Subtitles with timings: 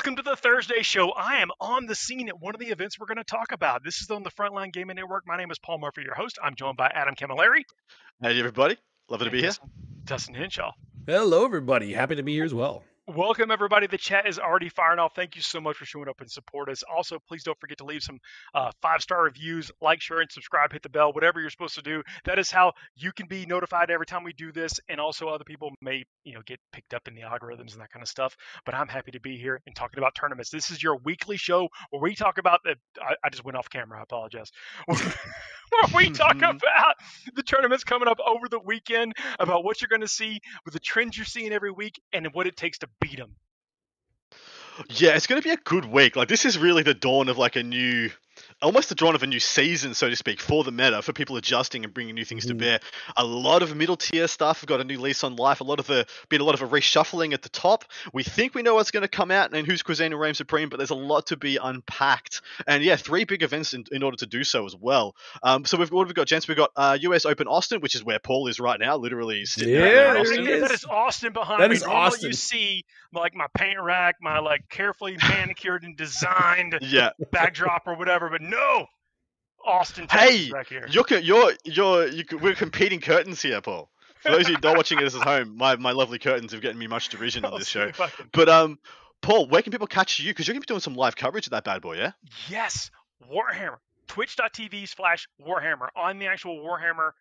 [0.00, 1.10] Welcome to the Thursday show.
[1.10, 3.84] I am on the scene at one of the events we're going to talk about.
[3.84, 5.24] This is on the Frontline Gaming Network.
[5.26, 6.38] My name is Paul Murphy, your host.
[6.42, 7.64] I'm joined by Adam Camilleri.
[8.22, 8.78] Hey, everybody.
[9.10, 9.52] Lovely to be here.
[10.04, 10.72] Dustin Hinshaw.
[11.06, 11.92] Hello, everybody.
[11.92, 12.82] Happy to be here as well.
[13.16, 13.88] Welcome, everybody.
[13.88, 15.16] The chat is already firing off.
[15.16, 16.84] Thank you so much for showing up and support us.
[16.84, 18.20] Also, please don't forget to leave some
[18.54, 20.72] uh, five star reviews, like, share, and subscribe.
[20.72, 22.04] Hit the bell, whatever you're supposed to do.
[22.24, 25.42] That is how you can be notified every time we do this, and also other
[25.42, 28.36] people may, you know, get picked up in the algorithms and that kind of stuff.
[28.64, 30.50] But I'm happy to be here and talking about tournaments.
[30.50, 32.76] This is your weekly show where we talk about the.
[33.02, 33.98] I, I just went off camera.
[33.98, 34.52] I apologize.
[35.94, 36.56] we talk mm-hmm.
[36.56, 36.96] about
[37.34, 40.80] the tournaments coming up over the weekend, about what you're going to see with the
[40.80, 43.36] trends you're seeing every week, and what it takes to beat them.
[44.88, 46.16] Yeah, it's going to be a good week.
[46.16, 48.10] Like this is really the dawn of like a new
[48.62, 51.36] almost the dawn of a new season, so to speak, for the meta, for people
[51.36, 52.58] adjusting and bringing new things mm-hmm.
[52.58, 52.80] to bear.
[53.16, 55.60] A lot of middle tier stuff have got a new lease on life.
[55.60, 57.84] A lot of the been a lot of a reshuffling at the top.
[58.12, 60.68] We think we know what's going to come out and who's Cuisine and Reign Supreme,
[60.68, 62.42] but there's a lot to be unpacked.
[62.66, 65.14] And yeah, three big events in, in order to do so as well.
[65.42, 66.48] Um, so we've what have we got, gents?
[66.48, 69.74] We've got uh, US Open Austin, which is where Paul is right now, literally sitting
[69.74, 70.44] yeah, Austin.
[70.44, 71.76] that is Austin behind that me.
[71.76, 72.30] Is Austin.
[72.30, 77.10] You see like my paint rack, my like carefully manicured and designed yeah.
[77.32, 78.86] backdrop or whatever, but no,
[79.64, 80.06] Austin.
[80.06, 80.86] Texas hey, back here.
[80.90, 83.90] you're you're you're you, we're competing curtains here, Paul.
[84.20, 86.78] For those of you not watching this at home, my, my lovely curtains have gotten
[86.78, 87.90] me much derision on this show.
[88.32, 88.78] But um,
[89.22, 90.30] Paul, where can people catch you?
[90.30, 92.12] Because you're gonna be doing some live coverage of that bad boy, yeah?
[92.48, 92.90] Yes,
[93.32, 93.78] Warhammer.
[94.08, 97.12] Twitch.tv slash Warhammer on the actual Warhammer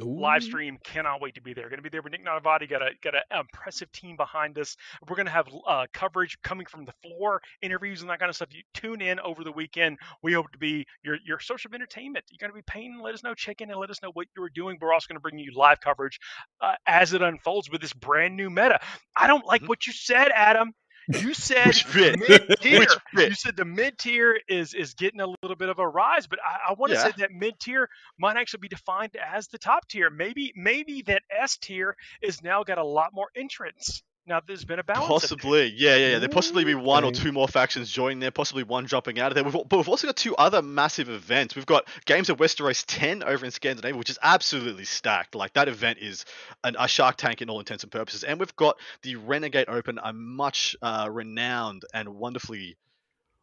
[0.00, 0.20] Ooh.
[0.20, 0.78] live stream.
[0.84, 1.68] Cannot wait to be there.
[1.68, 2.68] Going to be there with Nick Nanavati.
[2.68, 4.76] Got a got an impressive team behind us.
[5.08, 8.36] We're going to have uh, coverage coming from the floor, interviews and that kind of
[8.36, 8.48] stuff.
[8.52, 9.98] You tune in over the weekend.
[10.22, 12.24] We hope to be your your source of entertainment.
[12.30, 13.00] You're going to be paying.
[13.02, 14.78] Let us know, check in, and let us know what you're doing.
[14.80, 16.18] We're also going to bring you live coverage
[16.60, 18.80] uh, as it unfolds with this brand new meta.
[19.16, 19.68] I don't like mm-hmm.
[19.68, 20.72] what you said, Adam.
[21.08, 22.86] You said mid tier.
[23.12, 26.38] You said the mid tier is is getting a little bit of a rise, but
[26.44, 27.04] I, I want to yeah.
[27.04, 30.10] say that mid tier might actually be defined as the top tier.
[30.10, 34.78] Maybe maybe that S tier is now got a lot more entrants now there's been
[34.78, 35.06] a balance.
[35.06, 36.18] Possibly, yeah, yeah, yeah.
[36.18, 39.34] There possibly be one or two more factions joining there, possibly one dropping out of
[39.34, 39.44] there.
[39.44, 41.54] We've, but we've also got two other massive events.
[41.54, 45.34] We've got Games of Westeros 10 over in Scandinavia, which is absolutely stacked.
[45.34, 46.24] Like that event is
[46.64, 48.24] an, a Shark Tank in all intents and purposes.
[48.24, 52.76] And we've got the Renegade Open, a much uh, renowned and wonderfully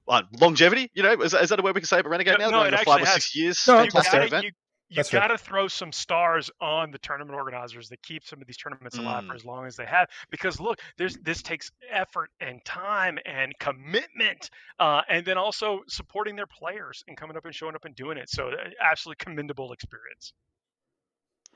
[0.07, 0.91] uh, longevity.
[0.93, 2.69] You know, is, is, that a word we can say about Renegade no, now?
[2.69, 3.15] No, five or has.
[3.15, 3.63] six years.
[3.67, 4.45] No, fantastic event.
[4.45, 4.51] You,
[4.89, 8.57] you got to throw some stars on the tournament organizers that keep some of these
[8.57, 9.27] tournaments alive mm.
[9.27, 10.07] for as long as they have.
[10.29, 14.49] Because look, there's this takes effort and time and commitment,
[14.79, 18.17] uh, and then also supporting their players and coming up and showing up and doing
[18.17, 18.29] it.
[18.29, 20.33] So, uh, absolutely commendable experience.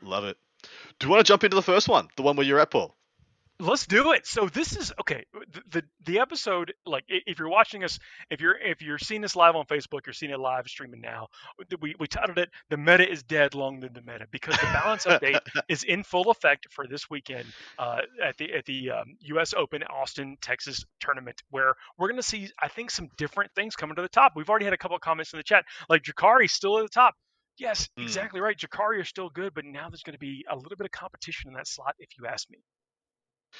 [0.01, 0.37] Love it.
[0.99, 2.95] Do you want to jump into the first one, the one where you're at, Paul?
[3.59, 4.27] Let's do it.
[4.27, 5.25] So this is okay.
[5.33, 7.97] The, the, the episode, like if you're watching us,
[8.29, 11.27] if you're if you're seeing this live on Facebook, you're seeing it live streaming now.
[11.81, 15.05] We we titled it "The Meta is Dead Long Live the Meta" because the balance
[15.07, 17.45] update is in full effect for this weekend
[17.79, 19.55] uh, at the at the um, U.S.
[19.55, 23.95] Open Austin, Texas tournament, where we're going to see I think some different things coming
[23.95, 24.33] to the top.
[24.35, 26.89] We've already had a couple of comments in the chat, like Drukhari still at the
[26.89, 27.15] top.
[27.57, 28.03] Yes, mm.
[28.03, 28.55] exactly right.
[28.55, 31.47] Drukhari are still good, but now there's going to be a little bit of competition
[31.47, 32.59] in that slot, if you ask me.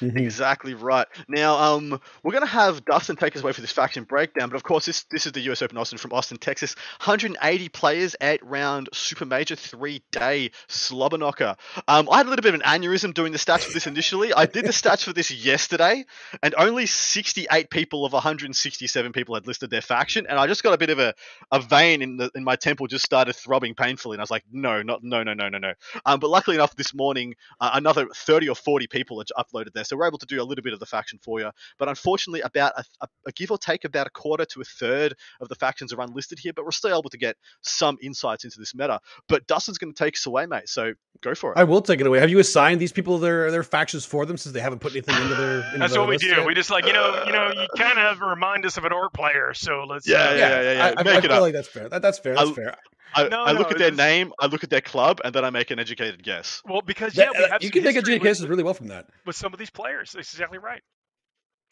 [0.01, 0.17] Mm-hmm.
[0.17, 1.07] Exactly right.
[1.27, 4.55] Now, um, we're going to have Dustin take us away for this faction breakdown, but
[4.55, 6.75] of course, this this is the US Open Austin from Austin, Texas.
[7.03, 11.55] 180 players, eight round super major, three day slobber knocker.
[11.87, 14.33] Um, I had a little bit of an aneurysm doing the stats for this initially.
[14.33, 16.05] I did the stats for this yesterday,
[16.43, 20.73] and only 68 people of 167 people had listed their faction, and I just got
[20.73, 21.13] a bit of a,
[21.51, 24.43] a vein in the in my temple just started throbbing painfully, and I was like,
[24.51, 25.73] no, not no, no, no, no, no.
[26.05, 29.83] Um, but luckily enough, this morning, uh, another 30 or 40 people had uploaded their
[29.87, 31.51] so we're able to do a little bit of the faction for you.
[31.77, 35.15] But unfortunately, about a, a, a give or take about a quarter to a third
[35.41, 36.53] of the factions are unlisted here.
[36.53, 38.99] But we're still able to get some insights into this meta.
[39.27, 40.69] But Dustin's going to take us away, mate.
[40.69, 41.57] So go for it.
[41.57, 42.19] I will take it away.
[42.19, 45.15] Have you assigned these people their their factions for them since they haven't put anything
[45.15, 45.57] into their?
[45.57, 46.27] Into That's their what we do.
[46.27, 46.45] Yet?
[46.45, 49.13] We just like you know you know you kind of remind us of an orc
[49.13, 49.53] player.
[49.53, 50.95] So let's yeah uh, yeah yeah yeah.
[50.97, 51.41] I, Make I, it I feel up.
[51.41, 51.89] like that's fair.
[51.89, 52.35] That, that's fair.
[52.35, 52.75] That's I, fair.
[53.13, 53.97] I, no, I look no, at their just...
[53.97, 56.61] name, I look at their club, and then I make an educated guess.
[56.65, 59.07] Well, because yeah, that, uh, you can make educated guesses really well from that.
[59.25, 60.81] With some of these players, that's exactly right.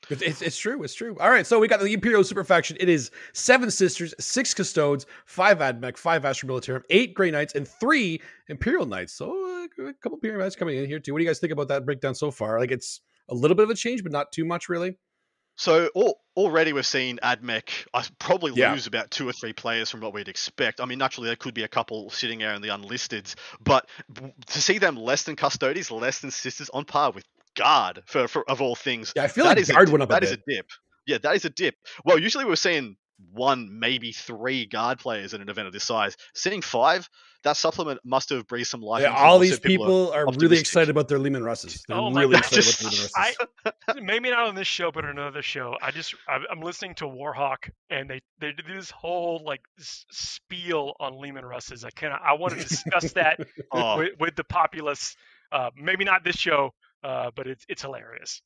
[0.10, 0.84] It's, it's, it's, true.
[0.84, 1.18] It's true.
[1.20, 1.48] All right.
[1.48, 2.78] So we got the Imperial Super Faction.
[2.80, 7.68] It is seven sisters, six custodes, five admech, five Astra Militarum, eight Grey Knights, and
[7.68, 9.14] three Imperial Knights.
[9.14, 11.14] So uh, a couple Imperial Knights coming in here too.
[11.14, 12.60] What do you guys think about that breakdown so far?
[12.60, 14.98] Like it's a little bit of a change, but not too much really.
[15.58, 18.74] So all, already we've seen AdMech I probably yeah.
[18.74, 20.82] lose about two or three players from what we'd expect.
[20.82, 23.88] I mean, naturally there could be a couple sitting there in the unlisted, but
[24.48, 27.24] to see them less than Custodes, less than Sisters, on par with
[27.56, 29.14] Guard for, for of all things.
[29.16, 30.10] Yeah, I feel that like Guard a, went up.
[30.10, 30.68] That a is a dip.
[31.08, 31.76] Yeah, that is a dip.
[32.04, 32.96] Well, usually we're seeing
[33.32, 36.18] one, maybe three guard players in an event of this size.
[36.34, 37.08] Seeing five,
[37.44, 39.04] that supplement must have breathed some life.
[39.04, 41.82] Yeah, into all these So people are, really excited about their Leman Russes.
[41.88, 43.10] They're Oh my really God, excited just- about the Leman
[43.66, 43.94] Russes.
[43.96, 45.76] I maybe not on this show, but on another show.
[45.82, 49.62] I just I- I'm listening to Warhawk, and they they did this whole like
[50.12, 51.84] spiel on Leman Russes.
[51.86, 53.40] I kind of I want to discuss that
[53.72, 55.16] Oh, with, with the populace.
[55.52, 56.74] Uh, maybe not this show,
[57.06, 58.42] uh, but it's it's hilarious.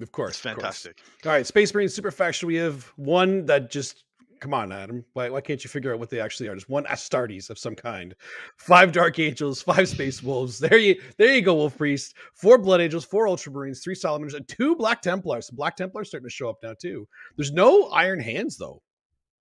[0.00, 0.82] of course, it's of course.
[0.82, 1.02] fantastic.
[1.26, 2.46] All right, Space Marine Super Faction.
[2.46, 4.04] We have one that just
[4.40, 5.04] come on, Adam.
[5.12, 6.54] Why, why can't you figure out what they actually are?
[6.54, 8.14] Just one Astartes of some kind.
[8.56, 10.58] Five Dark Angels, five Space Wolves.
[10.68, 12.14] There you there you go, Wolf Priest.
[12.34, 15.48] Four Blood Angels, four Ultramarines, three Salamanders, and two Black Templars.
[15.48, 17.06] The Black Templars starting to show up now too.
[17.36, 18.80] There's no Iron Hands though.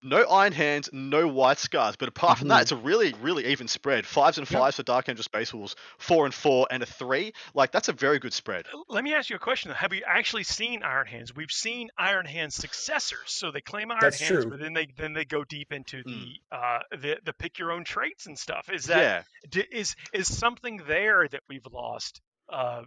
[0.07, 1.95] No iron hands, no white scars.
[1.97, 2.61] But apart from that, Mhm.
[2.61, 4.05] it's a really, really even spread.
[4.05, 4.59] Fives and Yeah.
[4.59, 7.33] fives for Dark Angel Space Wolves, four and four, and a three.
[7.53, 8.67] Like that's a very good spread.
[8.87, 9.69] Let me ask you a question.
[9.69, 9.75] though.
[9.75, 11.33] Have you actually seen Iron Hands?
[11.35, 14.51] We've seen Iron Hands successors, so they claim Iron That's Hands, true.
[14.51, 16.33] but then they then they go deep into the Mm.
[16.51, 18.69] uh the the pick your own traits and stuff.
[18.71, 19.23] Is that yeah.
[19.49, 22.21] d- is is something there that we've lost?
[22.47, 22.83] Uh,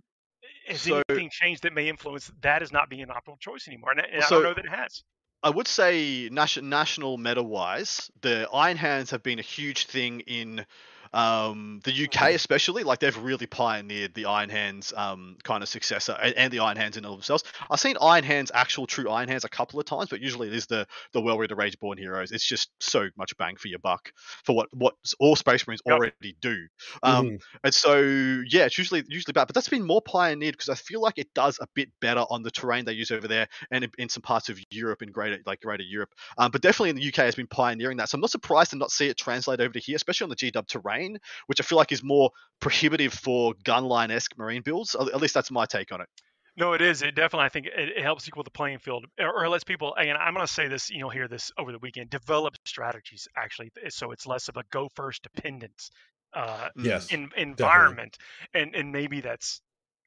[0.67, 3.91] has So- anything changed that may influence that is not being an optimal choice anymore?
[3.91, 5.03] And, I- and I don't know that it has.
[5.43, 10.21] I would say nation, national meta wise, the Iron Hands have been a huge thing
[10.21, 10.67] in
[11.13, 12.85] um, the UK, especially.
[12.85, 16.77] Like they've really pioneered the Iron Hands um, kind of successor and, and the Iron
[16.77, 17.45] Hands in and of themselves.
[17.71, 20.55] I've seen Iron Hands, actual true Iron Hands, a couple of times, but usually it
[20.55, 22.33] is the the well read Rage Born heroes.
[22.33, 24.13] It's just so much bang for your buck
[24.45, 26.01] for what what all Space Marines Yep.
[26.01, 26.67] already do.
[27.03, 27.41] Um, Mhm.
[27.65, 31.01] and so yeah, it's usually usually bad, but that's been more pioneered because I feel
[31.01, 33.91] like it does a bit better on the terrain they use over there and in,
[33.99, 36.15] in some parts of Europe in greater like greater Europe.
[36.39, 38.09] Um, but definitely in the UK has been pioneering that.
[38.09, 40.37] So I'm not surprised to not see it translate over to here, especially on the
[40.37, 41.00] GW terrain,
[41.47, 42.31] which I feel like is more
[42.61, 44.95] prohibitive for gunline esque marine builds.
[44.95, 46.09] At at least that's my take on it.
[46.57, 47.01] No, it is.
[47.03, 49.95] It definitely, I think, it, it helps equal the playing field, or, or lets people.
[49.95, 52.11] And I'm going to say this, you'll hear this over the weekend.
[52.11, 55.91] Develop strategies actually, so it's less of a go first dependence
[56.35, 56.69] uh.
[56.77, 57.13] Yes.
[57.13, 58.19] in, environment,
[58.55, 59.61] and and maybe that's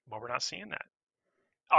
[0.09, 0.85] well, we're not seeing that.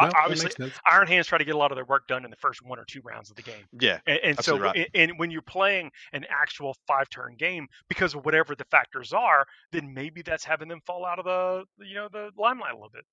[0.01, 0.73] No, Obviously.
[0.91, 2.79] Iron Hands try to get a lot of their work done in the first one
[2.79, 3.65] or two rounds of the game.
[3.81, 3.99] Yeah.
[4.07, 4.89] And, and so, right.
[4.95, 9.13] and and when you're playing an actual five turn game, because of whatever the factors
[9.13, 12.77] are, then maybe that's having them fall out of the, you know, the limelight a
[12.77, 13.05] little bit.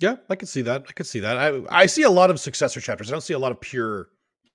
[0.00, 0.86] Yeah, I could see that.
[0.88, 1.36] I could see that.
[1.36, 3.10] I I see a lot of successor chapters.
[3.10, 4.08] I don't see a lot of pure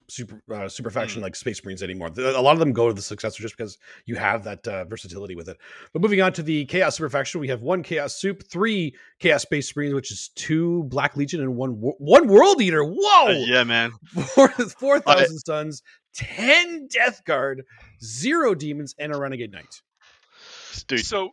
[0.10, 0.94] super uh, super Mm.
[0.94, 2.10] faction like Space Marines anymore.
[2.10, 4.86] The- A lot of them go to the successor just because you have that uh,
[4.86, 5.58] versatility with it.
[5.94, 9.44] But moving on to the Chaos super faction, we have one Chaos Soup, three Chaos
[9.44, 12.84] Space Marines, which is two Black Legion and one one World Eater.
[12.84, 13.92] Whoa, Uh, yeah, man.
[14.36, 15.82] four four thousand sons,
[16.14, 17.64] ten Death Guard,
[18.04, 19.82] zero demons, and a Renegade Knight.
[20.88, 21.06] Dude.
[21.06, 21.32] So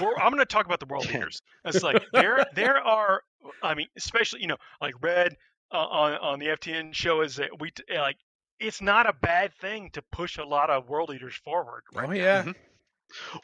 [0.00, 1.14] we're, I'm going to talk about the world Yeah.
[1.14, 1.42] leaders.
[1.64, 3.22] It's like there there are,
[3.62, 5.36] I mean, especially you know, like Red
[5.72, 8.16] uh, on on the FTN show is that we like
[8.58, 11.82] it's not a bad thing to push a lot of World Eaters forward.
[11.94, 12.54] Right Oh yeah, Mhm.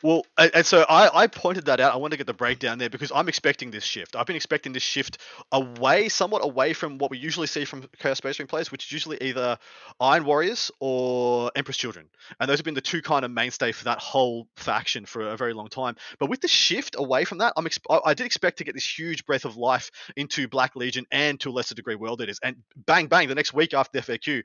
[0.03, 1.95] Well, and, so I, I pointed that out.
[1.95, 4.17] I wanted to get the breakdown there because I'm expecting this shift.
[4.17, 5.19] I've been expecting this shift
[5.51, 8.93] away, somewhat away from what we usually see from Chaos Space Marine players, which is
[8.93, 9.59] usually either
[10.01, 12.09] Iron Warriors or Emperor's Children,
[12.41, 15.37] and those have been the two kind of mainstay for that whole faction for a
[15.37, 15.97] very long time.
[16.19, 18.99] But with the shift away from that, I'm I, I did expect to get this
[18.99, 22.57] huge breath of life into Black Legion and to a lesser degree World Eaters, and
[22.77, 24.43] bang bang, the next week after the FAQ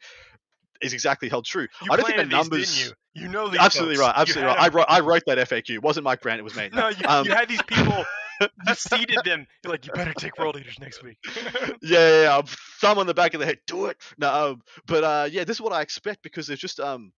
[0.81, 1.67] is exactly held true.
[1.84, 2.75] You I don't think the numbers.
[2.75, 3.24] these, you?
[3.24, 3.60] You know these.
[3.60, 4.07] Absolutely folks.
[4.07, 4.15] right.
[4.17, 4.60] Absolutely right.
[4.60, 5.69] I wrote, I wrote that FAQ.
[5.72, 6.39] It wasn't Mike Grant.
[6.39, 6.69] It was me.
[6.74, 8.05] No, you, Um, you had these people.
[8.39, 9.48] You seeded them.
[9.63, 11.17] You're like, you better take World Eaters next week.
[11.36, 12.41] yeah, yeah, yeah.
[12.79, 13.57] Thumb on the back of the head.
[13.65, 13.98] Do it.
[14.19, 17.12] No, um, but uh, yeah, this is what I expect because there's just um,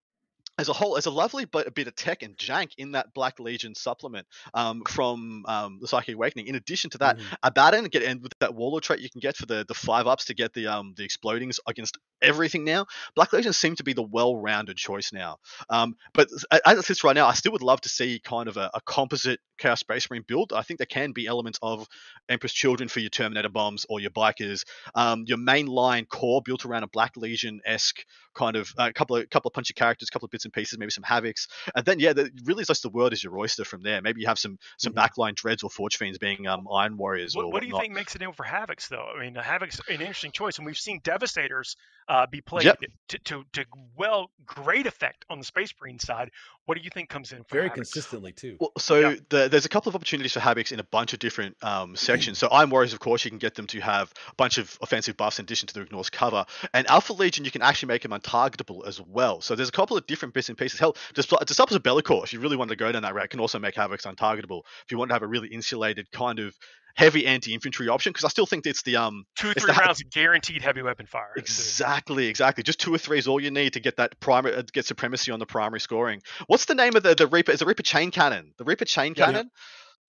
[0.59, 3.13] as a whole, there's a lovely but a bit of tech and jank in that
[3.13, 6.47] Black Legion supplement um, from um, the Psychic Awakening.
[6.47, 7.37] In addition to that, Mhm.
[7.43, 10.25] Abaddon get and with that warlord trait you can get for the the five ups
[10.25, 12.85] to get the um the explodings against everything now.
[13.15, 15.37] Black Legion seem to be the well-rounded choice now.
[15.69, 16.27] Um, but
[16.65, 18.81] as it sits right now, I still would love to see kind of a, a
[18.81, 20.51] composite Chaos Space Marine build.
[20.53, 21.87] I think there can be elements of
[22.27, 24.63] Emperor's Children for your Terminator bombs or your bikers.
[24.95, 28.03] Um, your main line core built around a Black Legion esque
[28.35, 30.91] kind of a couple of couple of punchy characters, couple of bits and pieces, maybe
[30.91, 34.01] some havocs, and then yeah, the, really just the world is your oyster from there.
[34.01, 34.97] Maybe you have some some Mhm.
[35.07, 37.93] backline dreads or Forge Fiends being um, Iron Warriors or What, what do you think
[37.93, 39.07] makes it in for Havocs, though?
[39.15, 41.75] I mean, the Havocs an interesting choice, and we've seen Devastators
[42.07, 42.79] uh, be played Yep.
[43.09, 43.65] to, to to
[43.95, 46.31] well great effect on the Space Marine side.
[46.65, 47.75] What do you think comes in for very Havocs?
[47.75, 48.57] consistently too.
[48.59, 49.15] Well, so Yeah.
[49.29, 52.37] the, there's a couple of opportunities for Havocs in a bunch of different um, sections.
[52.39, 55.17] So Iron Warriors, of course, you can get them to have a bunch of offensive
[55.17, 56.45] buffs in addition to the ignores cover.
[56.73, 59.41] And Alpha Legion, you can actually make them untargetable as well.
[59.41, 60.79] So there's a couple of different bits and pieces.
[60.79, 63.29] Hell, just just as a Bellicor, if you really want to go down that route,
[63.29, 64.61] can also make Havocs untargetable.
[64.85, 66.55] If you want to have a really insulated kind of
[66.95, 70.61] heavy anti-infantry option because I still think it's the um two three the- rounds guaranteed
[70.61, 71.33] heavy weapon fire.
[71.37, 74.63] exactly exactly just two or three is all you need to get that primary uh,
[74.73, 76.21] get supremacy on the primary scoring.
[76.47, 77.51] What's the name of the the Reaper?
[77.51, 78.53] Is the Reaper chain cannon?
[78.57, 79.25] The Reaper chain Yeah.
[79.25, 79.51] cannon.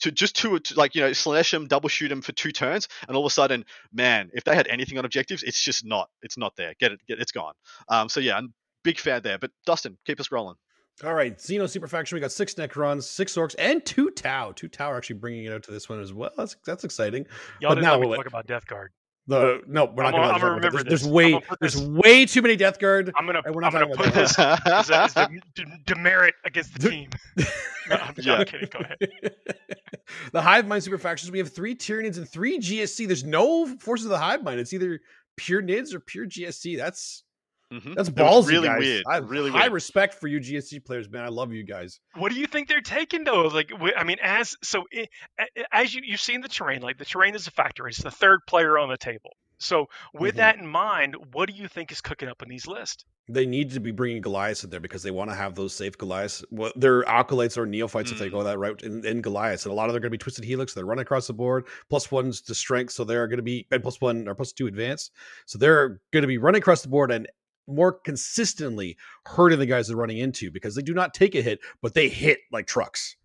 [0.05, 2.89] To just two, to, like you know, slash them, double shoot them for two turns,
[3.07, 6.09] and all of a sudden, man, if they had anything on objectives, it's just not,
[6.23, 6.73] it's not there.
[6.81, 7.53] Get it, get it's gone.
[7.87, 9.39] Um, so yeah, I'm big fan there.
[9.39, 10.57] But Dustin, keep us rolling.
[11.05, 12.17] All right, Xeno Super Faction.
[12.17, 14.53] We got six Necrons, six Orcs, and two Tau.
[14.53, 16.31] Two Tau are actually bringing it out to this one as well.
[16.37, 17.27] That's that's exciting.
[17.61, 18.93] Y'all But didn't now we'll talk about Death Guard.
[19.27, 21.07] The no, we're not I'm gonna- going gonna remember There's, there's this.
[21.07, 23.13] I'm way there's this- way too many Death Guard.
[23.17, 26.35] I'm gonna we're I'm not gonna put about this as a, as a d- demerit
[26.45, 27.11] against the team.
[27.89, 28.35] No, I'm, Yeah.
[28.35, 28.69] I'm kidding.
[28.71, 28.99] Go ahead.
[30.33, 31.33] the Hive Mind Super Factions.
[31.33, 33.07] We have three Tyranids and three GSC.
[33.07, 34.61] There's no forces of the Hive Mind.
[34.61, 35.01] It's either
[35.37, 36.77] pure Nids or pure GSC.
[36.77, 37.25] That's
[37.73, 37.95] Mhm.
[37.95, 38.79] that's It ballsy, really guys.
[38.81, 39.05] weird.
[39.09, 39.73] I really high weird.
[39.73, 41.25] respect for you GSC players, man.
[41.25, 42.01] I love you guys.
[42.17, 43.43] What do you think they're taking though?
[43.49, 45.07] Like, I mean, as so i-
[45.39, 47.87] a- as you you've seen the terrain, like the terrain is a factor.
[47.87, 49.31] It's the third player on the table.
[49.59, 50.39] So with Mhm.
[50.39, 53.05] that in mind, what do you think is cooking up in these lists?
[53.29, 55.97] They need to be bringing Goliaths in there because they want to have those safe
[55.99, 56.43] Goliaths.
[56.51, 58.33] Well, they're acolytes or neophytes if they Mm.
[58.33, 59.67] go that route in, in Goliaths.
[59.67, 60.73] And a lot of them are going to be twisted helix.
[60.73, 61.67] So They're running across the board.
[61.91, 62.93] Plus ones to strength.
[62.95, 65.13] So they're going to be, and plus one or plus two advanced.
[65.47, 67.29] So they're going to be running across the board and
[67.71, 68.97] more consistently
[69.27, 72.09] hurting the guys they're running into because they do not take a hit, but they
[72.09, 73.17] hit like trucks.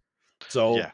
[0.49, 0.91] So Yeah.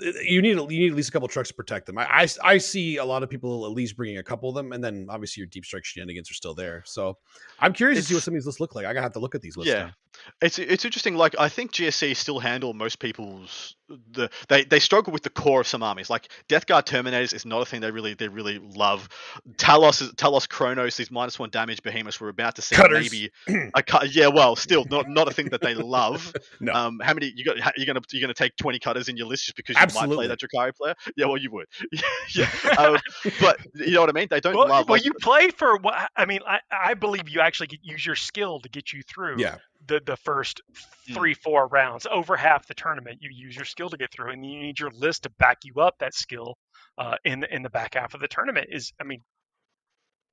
[0.00, 1.98] Eh, eh, you need you need at least a couple trucks to protect them.
[1.98, 4.72] I, I I see a lot of people at least bringing a couple of them,
[4.72, 6.82] and then obviously your deep strike shenanigans are still there.
[6.86, 7.18] So
[7.60, 8.86] I'm curious to see what some of these lists look like.
[8.86, 9.72] I gotta have to look at these lists.
[9.72, 9.92] Yeah, now.
[10.40, 11.16] It's it's interesting.
[11.16, 13.76] Like I think GSC still handle most people's
[14.12, 16.08] the they they struggle with the core of some armies.
[16.08, 19.08] Like Death Guard Terminators is not a thing they really they really love.
[19.56, 23.10] Talos is- Talos Chronos these minus one damage behemoths we're about to see Cutters.
[23.48, 24.14] maybe a cut.
[24.14, 26.32] Yeah, well, still not not a thing that they love.
[26.60, 26.72] No.
[26.74, 27.56] Um, how many you got?
[27.76, 30.26] You're gonna you're gonna take 20 cutters in your list just because you might play
[30.28, 30.94] that Drukhari player?
[31.16, 31.66] Yeah, well you would.
[32.34, 32.98] yeah, um,
[33.40, 34.28] but you know what I mean.
[34.30, 34.88] They don't Well, love.
[34.88, 36.08] well like- you play for what?
[36.16, 39.36] I mean, I, I believe you actually get, use your skill to get you through.
[39.38, 39.56] Yeah.
[39.86, 40.60] The the first
[41.08, 41.14] Mm.
[41.14, 44.46] three four rounds over half the tournament you use your skill to get through and
[44.46, 46.56] you need your list to back you up that skill
[46.96, 49.20] uh, in the in the back half of the tournament is i mean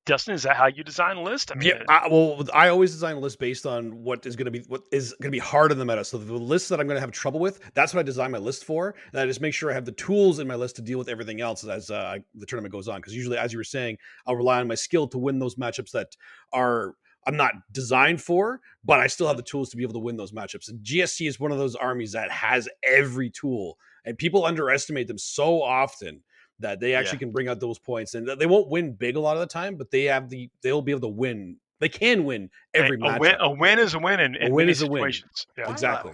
[0.06, 2.92] dustin is that how you design a list i mean Yeah, I, well, I always
[2.92, 5.40] design a list based on what is going to be what is going to be
[5.40, 6.06] hard in the meta.
[6.06, 8.38] So the list that I'm going to have trouble with, that's what I design my
[8.38, 10.84] list for, and I just make sure I have the tools in my list to
[10.84, 13.00] deal with everything else as uh, the tournament goes on.
[13.00, 15.92] Because usually, as you were saying, I'll rely on my skill to win those matchups
[15.92, 16.16] that
[16.54, 16.94] are
[17.28, 20.18] I'm not designed for, but I still have the tools to be able to win
[20.18, 20.70] those matchups.
[20.70, 25.18] And GSC is one of those armies that has every tool, and people underestimate them
[25.18, 26.22] so often
[26.60, 27.20] that they actually Yeah.
[27.20, 29.76] can bring out those points and they won't win big a lot of the time
[29.78, 33.22] but they have the they'll be able to win they can win every a match
[33.22, 35.14] win, a win is a win in, in win is a win.
[35.58, 35.72] yeah.
[35.72, 36.12] exactly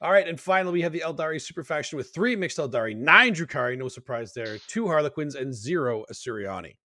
[0.00, 3.34] all right and finally we have the eldari super faction with three mixed eldari nine
[3.34, 6.76] drukari no surprise there two harlequins and zero Asuryani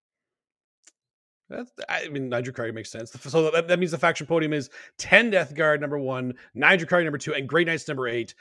[1.48, 3.12] that's, I mean, nine Drukari makes sense.
[3.12, 7.04] So that, that means the faction podium is 10 Death Guard number one, nine Drukari
[7.04, 8.34] number two, and Grey Knights number eight.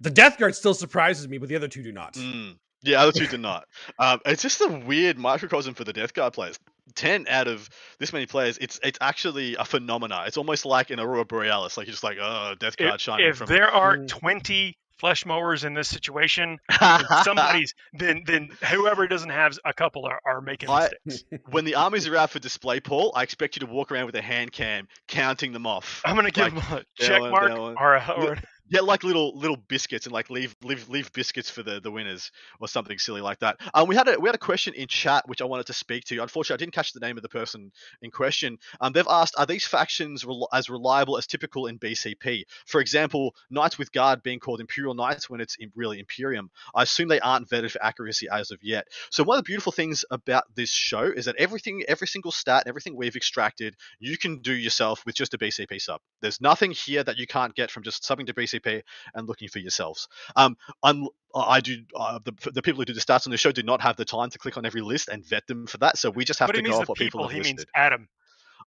[0.00, 2.14] The Death Guard still surprises me, but the other two do not.
[2.14, 2.56] Mm.
[2.82, 3.64] Yeah, other two do not.
[3.98, 6.58] Um, it's just a weird microcosm for the Death Guard players.
[6.94, 10.24] Ten out of this many players, it's it's actually a phenomena.
[10.26, 11.78] It's almost like an Aurora Borealis.
[11.78, 13.46] Like you're just like, oh, Death Guard if, shining if from.
[13.46, 14.06] there are Mm.
[14.98, 20.06] 20 flesh mowers in this situation then somebody's then then whoever doesn't have a couple
[20.06, 23.56] are, are making I- mistakes when the armies are out for display, Paul, I expect
[23.56, 26.02] you to walk around with a hand cam counting them off.
[26.04, 27.76] i'm gonna give like, them a check mark that one.
[27.78, 28.38] or, a, or
[28.70, 32.30] Yeah, like little little biscuits and like leave leave leave biscuits for the, the winners
[32.60, 33.58] or something silly like that.
[33.74, 36.04] Um, we had a we had a question in chat which I wanted to speak
[36.04, 36.18] to.
[36.22, 38.56] Unfortunately, I didn't catch the name of the person in question.
[38.80, 42.44] Um, they've asked, are these factions as reliable as typical in BCP?
[42.64, 46.50] For example, Knights with Guard being called Imperial Knights when it's really Imperium.
[46.74, 48.86] I assume they aren't vetted for accuracy as of yet.
[49.10, 52.64] So one of the beautiful things about this show is that everything, every single stat,
[52.66, 56.00] everything we've extracted, you can do yourself with just a BCP sub.
[56.22, 58.53] There's nothing here that you can't get from just subbing to BCP
[59.14, 60.08] and looking for yourselves.
[60.36, 63.52] Um, I'm, I do uh, the, the people who do the stats on the show
[63.52, 65.98] do not have the time to click on every list and vet them for that,
[65.98, 67.38] so we just have but to go means off the what people people have he
[67.38, 68.08] listed means adam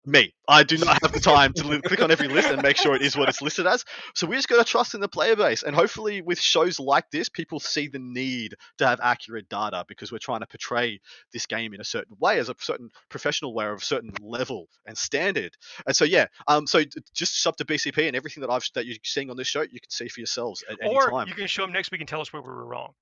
[0.05, 0.33] me.
[0.49, 2.95] I do not have the time to li- click on every list and make sure
[2.95, 3.85] it is what it's listed as.
[4.15, 5.63] So we just got to trust in the player base.
[5.63, 10.11] And hopefully, with shows like this, people see the need to have accurate data because
[10.11, 11.01] we're trying to portray
[11.33, 14.69] this game in a certain way, as a certain professional way, of a certain level
[14.87, 15.57] and standard.
[15.87, 16.83] And so, yeah, um, so
[17.15, 19.81] just sub to BCP and everything that I've that you're seeing on this show, you
[19.81, 21.29] can see for yourselves at any or time.
[21.29, 22.93] you can show up next week and tell us where we were wrong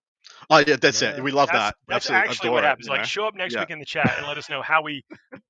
[0.49, 1.23] Oh yeah, that's it.
[1.23, 1.77] We love that's, that.
[1.89, 3.07] that's Absolutely actually adore what happens you like know?
[3.07, 3.61] show up next Yeah.
[3.61, 5.05] week in the chat and let us know how we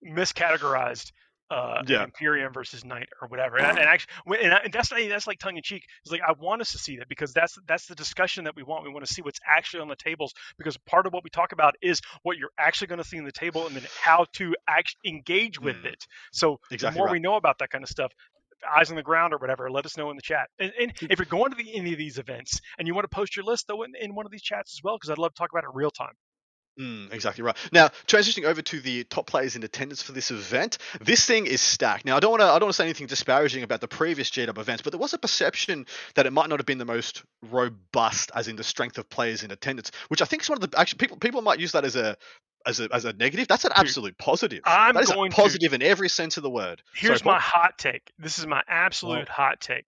[0.06, 1.12] miscategorized
[1.50, 2.04] uh, yeah.
[2.04, 3.58] Imperium versus Knight or whatever.
[3.58, 5.84] And, and actually, and, and that's not, that's like tongue in cheek.
[6.04, 8.62] It's like I want us to see that because that's that's the discussion that we
[8.62, 8.84] want.
[8.84, 11.52] We want to see what's actually on the tables because part of what we talk
[11.52, 14.54] about is what you're actually going to see on the table and then how to
[14.68, 15.86] act, engage with mm.
[15.86, 16.06] it.
[16.32, 17.12] So exactly the more right.
[17.12, 18.12] we know about that kind of stuff,
[18.68, 20.48] eyes on the ground or whatever, let us know in the chat.
[20.58, 23.14] And, and if you're going to the, any of these events and you want to
[23.14, 25.34] post your list, though, in, in one of these chats as well, because I'd love
[25.34, 26.14] to talk about it real time.
[26.80, 27.56] Mm, exactly right.
[27.72, 31.60] Now, transitioning over to the top players in attendance for this event, this thing is
[31.60, 32.06] stacked.
[32.06, 34.30] Now, I don't want to I don't want to say anything disparaging about the previous
[34.30, 35.84] GW events, but there was a perception
[36.14, 39.42] that it might not have been the most robust, as in the strength of players
[39.42, 41.84] in attendance, which I think is one of the actually people people might use that
[41.84, 42.16] as a
[42.66, 43.46] as a, as a negative.
[43.46, 44.60] That's an absolute positive.
[44.64, 46.82] I'm that is going positive to, in every sense of the word.
[46.94, 48.10] Here's my hot take.
[48.18, 49.86] This is my absolute hot take.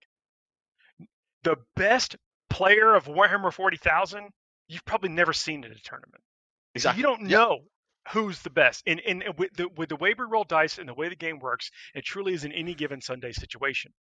[1.42, 2.16] The best
[2.50, 4.28] player of Warhammer 40,000,
[4.68, 6.22] you've probably never seen in a tournament.
[6.74, 7.00] Exactly.
[7.00, 7.60] You don't know
[8.12, 8.82] who's the best.
[8.86, 11.38] And, and with the with the way we roll dice and the way the game
[11.38, 13.92] works, it truly is an any given Sunday situation.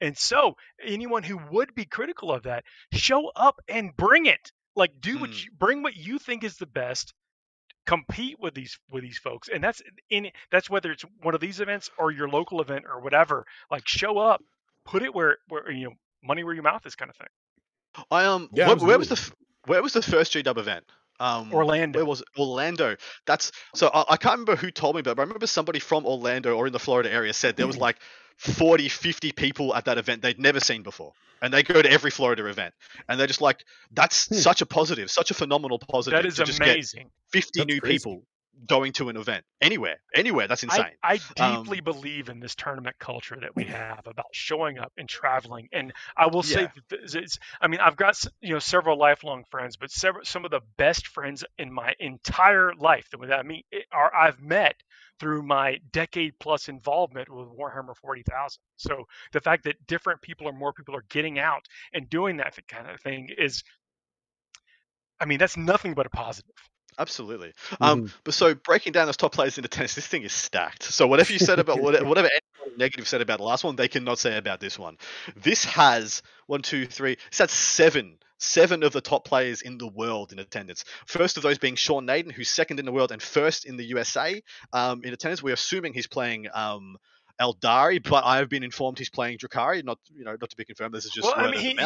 [0.00, 0.54] And so
[0.84, 4.52] anyone who would be critical of that, show up and bring it.
[4.76, 5.44] Like do what mm.
[5.44, 7.12] you bring what you think is the best
[7.84, 9.80] compete with these with these folks and that's
[10.10, 13.88] in that's whether it's one of these events or your local event or whatever like
[13.88, 14.42] show up
[14.84, 18.26] put it where where you know money where your mouth is kind of thing i
[18.26, 19.32] um yeah, where, where was the
[19.64, 20.84] where was the first GW event
[21.20, 21.98] um, Orlando.
[21.98, 22.28] Where was it?
[22.38, 22.96] Orlando?
[23.26, 26.56] That's so I, I, can't remember who told me, but I remember somebody from Orlando
[26.56, 27.80] or in the Florida area said there was mm.
[27.80, 27.98] like
[28.38, 31.12] 40, 50 people at that event they'd never seen before.
[31.42, 32.74] And they go to every Florida event.
[33.08, 34.34] And they're just like, that's hmm.
[34.34, 36.20] such a positive, such a phenomenal positive.
[36.20, 37.10] That is amazing.
[37.30, 37.94] 50 that's new crazy.
[37.94, 38.22] people
[38.66, 40.48] going to an event anywhere, anywhere.
[40.48, 40.86] That's insane.
[41.02, 44.78] I, I um, deeply um, believe in this tournament culture that we have about showing
[44.78, 45.68] up and traveling.
[45.72, 47.20] And I will say, yeah.
[47.60, 51.06] I mean, I've got you know several lifelong friends, but several some of the best
[51.06, 53.62] friends in my entire life that I mean
[53.92, 54.76] are I've met
[55.18, 58.60] through my decade plus involvement with Warhammer 40,000.
[58.76, 62.56] So the fact that different people or more people are getting out and doing that
[62.68, 63.64] kind of thing is,
[65.20, 66.54] I mean, that's nothing but a positive.
[66.98, 67.48] Absolutely.
[67.70, 67.84] Mm-hmm.
[67.84, 70.82] Um, but so breaking down those top players into tennis, this thing is stacked.
[70.82, 72.28] So whatever you said about whatever, whatever
[72.76, 74.98] negative said about the last one, they cannot say about this one.
[75.36, 77.16] This has one, two, three.
[77.28, 80.84] It's had seven, seven of the top players in the world in attendance.
[81.06, 83.84] First of those being Sean Nayden, who's second in the world and first in the
[83.84, 85.42] USA um, in attendance.
[85.42, 86.48] We're assuming he's playing.
[86.52, 86.96] Um,
[87.40, 89.84] Aeldari, but I have been informed he's playing Drukhari.
[89.84, 90.92] Not you know not to be confirmed.
[90.92, 91.76] This is just well, I mean, he,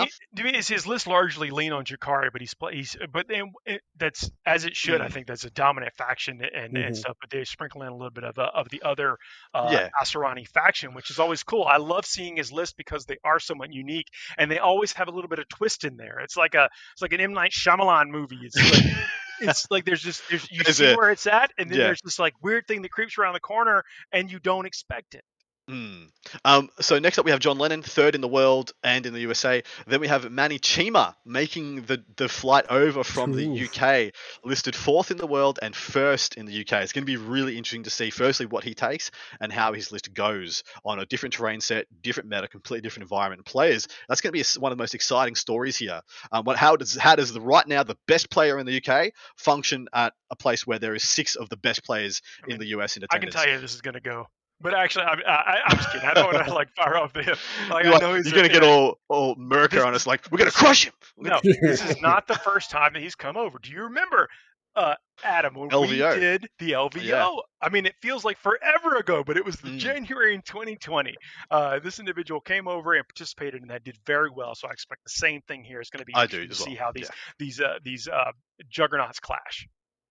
[0.43, 4.31] he, he, his list largely lean on Drukhari, but he's he's but then it, that's
[4.47, 5.01] as it should.
[5.01, 5.05] Mm.
[5.05, 6.87] I think that's a dominant faction and, mm-hmm.
[6.87, 7.17] and stuff.
[7.21, 9.19] But they sprinkle in a little bit of the, of the other
[9.53, 9.89] uh, yeah.
[10.03, 11.65] Asuryani faction, which is always cool.
[11.65, 15.11] I love seeing his list because they are somewhat unique and they always have a
[15.11, 16.21] little bit of twist in there.
[16.21, 18.39] It's like a it's like an M Night Shyamalan movie.
[18.43, 18.95] It's like.
[19.41, 20.97] it's like there's just there's you is see it?
[20.97, 21.85] where it's at, and then yeah.
[21.87, 25.25] there's this like weird thing that creeps around the corner, and you don't expect it.
[25.73, 26.09] Mm.
[26.45, 29.21] Um, so next up we have John Lennon, third in the world and in the
[29.21, 29.63] USA.
[29.87, 33.37] Then we have Manny Chima making the, the flight over from Oof.
[33.37, 34.13] the UK,
[34.45, 36.83] listed fourth in the world and first in the UK.
[36.83, 39.91] It's going to be really interesting to see, firstly, what he takes and how his
[39.91, 43.89] list goes on a different terrain set, different meta, completely different environment players.
[44.09, 46.03] That's going to be one of the most exciting stories here.
[46.31, 49.13] Um, what, how does how does the right now the best player in the UK
[49.37, 52.61] function at a place where there is six of the best players I mean, in
[52.61, 53.35] the US in attendance?
[53.35, 54.27] I can tell you this is going to go
[54.63, 56.09] but actually, I, I, I'm just kidding.
[56.09, 57.37] I don't want to like fire off the.
[57.71, 60.39] Like, you're, I know he's you're gonna get all all Merker on us, like we're
[60.39, 60.93] gonna crush him.
[61.17, 63.59] No, this is not the first time that he's come over.
[63.61, 64.29] Do you remember,
[64.77, 64.95] uh,
[65.25, 65.89] Adam, when LVO.
[65.89, 67.03] we did the LVO?
[67.03, 67.31] Yeah.
[67.61, 69.79] I mean, it feels like forever ago, but it was the mm.
[69.79, 71.15] January in 2020.
[71.51, 74.55] Uh, this individual came over and participated, and that did very well.
[74.55, 75.81] So I expect the same thing here.
[75.81, 76.67] It's going to be interesting to well.
[76.67, 77.33] see how these yeah.
[77.39, 78.33] these uh, these uh,
[78.71, 79.69] juggernauts clash.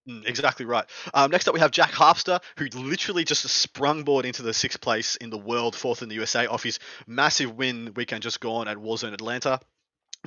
[0.09, 0.85] Mm, exactly right.
[1.13, 5.15] Um, next up, we have Jack Harpster, who literally just sprungboard into the sixth place
[5.15, 8.77] in the world, fourth in the USA, off his massive win weekend just gone at
[8.77, 9.59] Warzone Atlanta.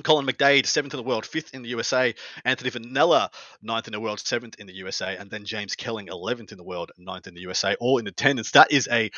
[0.03, 2.13] Colin McDade, seventh in the world, fifth in the USA.
[2.43, 3.29] Anthony Vanella,
[3.61, 5.15] ninth in the world, seventh in the USA.
[5.15, 8.51] And then James Kelling, 11th in the world, ninth in the USA, all in attendance.
[8.51, 9.09] That is a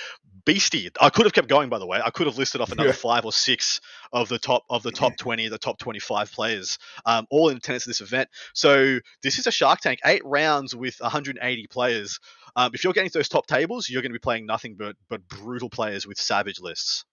[0.46, 0.90] beastie.
[1.02, 2.00] I could have kept going, by the way.
[2.04, 2.96] I could have listed off another yeah.
[2.96, 3.82] five or six
[4.13, 7.86] of the top of the top 20, the top 25 players, um, all in attendance
[7.86, 8.30] at this event.
[8.54, 12.20] So this is a Shark Tank, eight rounds with 180 players.
[12.56, 14.96] Um, if you're getting to those top tables, you're going to be playing nothing but
[15.10, 17.04] but brutal players with savage lists.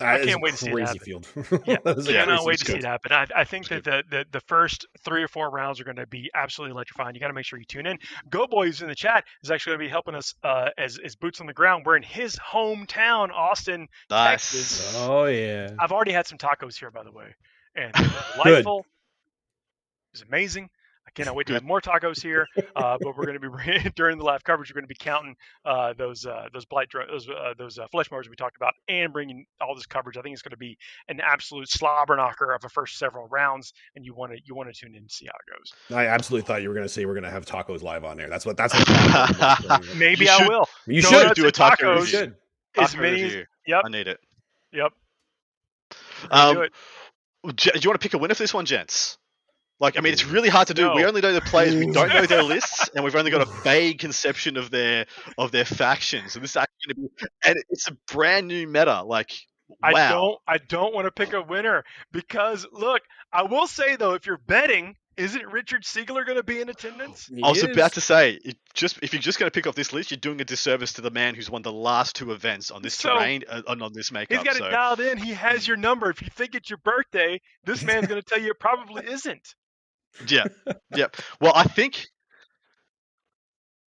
[0.00, 0.98] I can't wait to see it happen.
[0.98, 1.28] Field.
[1.66, 3.12] yeah, I cannot wait to see it happen.
[3.12, 6.06] I, I think that the, the, the first three or four rounds are going to
[6.06, 7.14] be absolutely electrifying.
[7.14, 7.98] You got to make sure you tune in.
[8.28, 11.16] Go Boys in the chat is actually going to be helping us uh, as, as
[11.16, 11.84] boots on the ground.
[11.86, 14.50] We're in his hometown, Austin, nice.
[14.50, 14.94] Texas.
[14.96, 15.70] Oh yeah.
[15.78, 17.34] I've already had some tacos here, by the way,
[17.74, 17.92] and
[18.34, 18.80] delightful.
[18.80, 20.70] It was amazing.
[21.10, 22.46] I cannot wait to have more tacos here.
[22.76, 24.70] Uh, but we're going to be during the live coverage.
[24.70, 28.10] We're going to be counting uh, those uh, those blight those uh, those uh, flesh
[28.10, 30.16] mowers we talked about, and bringing all this coverage.
[30.16, 33.72] I think it's going to be an absolute slobber knocker of the first several rounds,
[33.96, 35.96] and you want to you want to tune in to see how it goes.
[35.96, 38.16] I absolutely thought you were going to say we're going to have tacos live on
[38.16, 38.28] there.
[38.28, 38.72] That's what that's.
[39.68, 40.66] What Maybe I will.
[40.86, 42.00] You Donuts should do a taco tacos.
[42.00, 42.34] You should.
[42.78, 43.34] As Taco many as,
[43.66, 44.18] yep, I need it.
[44.72, 44.92] yep.
[46.22, 47.56] We're do Um, it.
[47.56, 49.18] Do you want to pick a winner for this one, gents?
[49.80, 50.92] Like, I mean, it's really hard to do.
[50.94, 51.74] We only know the players.
[51.74, 55.06] We don't know their lists, and we've only got a vague conception of their
[55.38, 56.32] of their factions.
[56.32, 59.02] So this is actually going to be, and it's a brand new meta.
[59.02, 59.32] Like,
[59.82, 64.12] I don't I don't want to pick a winner because look, I will say though,
[64.12, 67.30] if you're betting, isn't Richard Siegler going to be in attendance?
[67.42, 69.92] I was about to say, it just if you're just going to pick off this
[69.92, 72.82] list, you're doing a disservice to the man who's won the last two events on
[72.82, 74.38] this So- terrain uh, and on this makeup.
[74.38, 74.66] He's got so.
[74.66, 75.18] it dialed in.
[75.18, 76.10] He has your number.
[76.10, 79.54] If you think it's your birthday, this man's going to tell you it probably isn't.
[80.28, 80.44] Yeah,
[80.94, 81.06] yeah.
[81.40, 82.06] Well, I think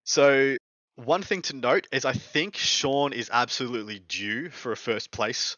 [0.04, 0.56] so.
[0.96, 5.58] One thing to note is I think Sean is absolutely due for a first place.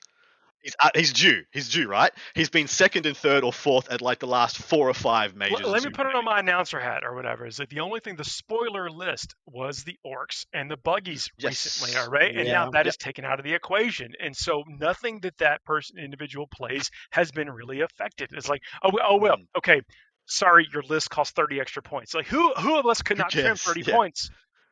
[0.62, 1.42] He's uh, he's due.
[1.52, 2.12] He's due, right?
[2.34, 5.60] He's been second and third or fourth at like the last four or five majors.
[5.60, 7.46] Let, let me put it on my announcer hat or whatever.
[7.46, 8.16] Is that the only thing?
[8.16, 12.06] The spoiler list was the orcs and the buggies recently, Yes.
[12.06, 12.34] all right?
[12.36, 12.70] And now Yeah.
[12.74, 16.90] that is taken out of the equation, and so nothing that that person individual plays
[17.12, 18.30] has been really affected.
[18.34, 19.48] It's like, oh, oh well, Mm.
[19.58, 19.82] okay.
[20.26, 22.14] Sorry, your list costs thirty extra points.
[22.14, 23.94] Like who who of us could Who not trim thirty Yeah.
[23.96, 24.30] points,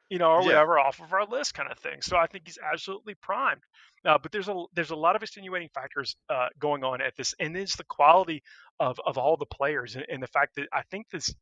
[0.10, 0.48] you know, or Yeah.
[0.48, 2.02] whatever off of our list, kind of thing.
[2.02, 3.62] So I think he's absolutely primed.
[4.06, 7.34] Uh, but there's a there's a lot of extenuating factors uh, going on at this,
[7.40, 8.44] and it's the quality
[8.80, 11.34] of of all the players, and, and the fact that I think this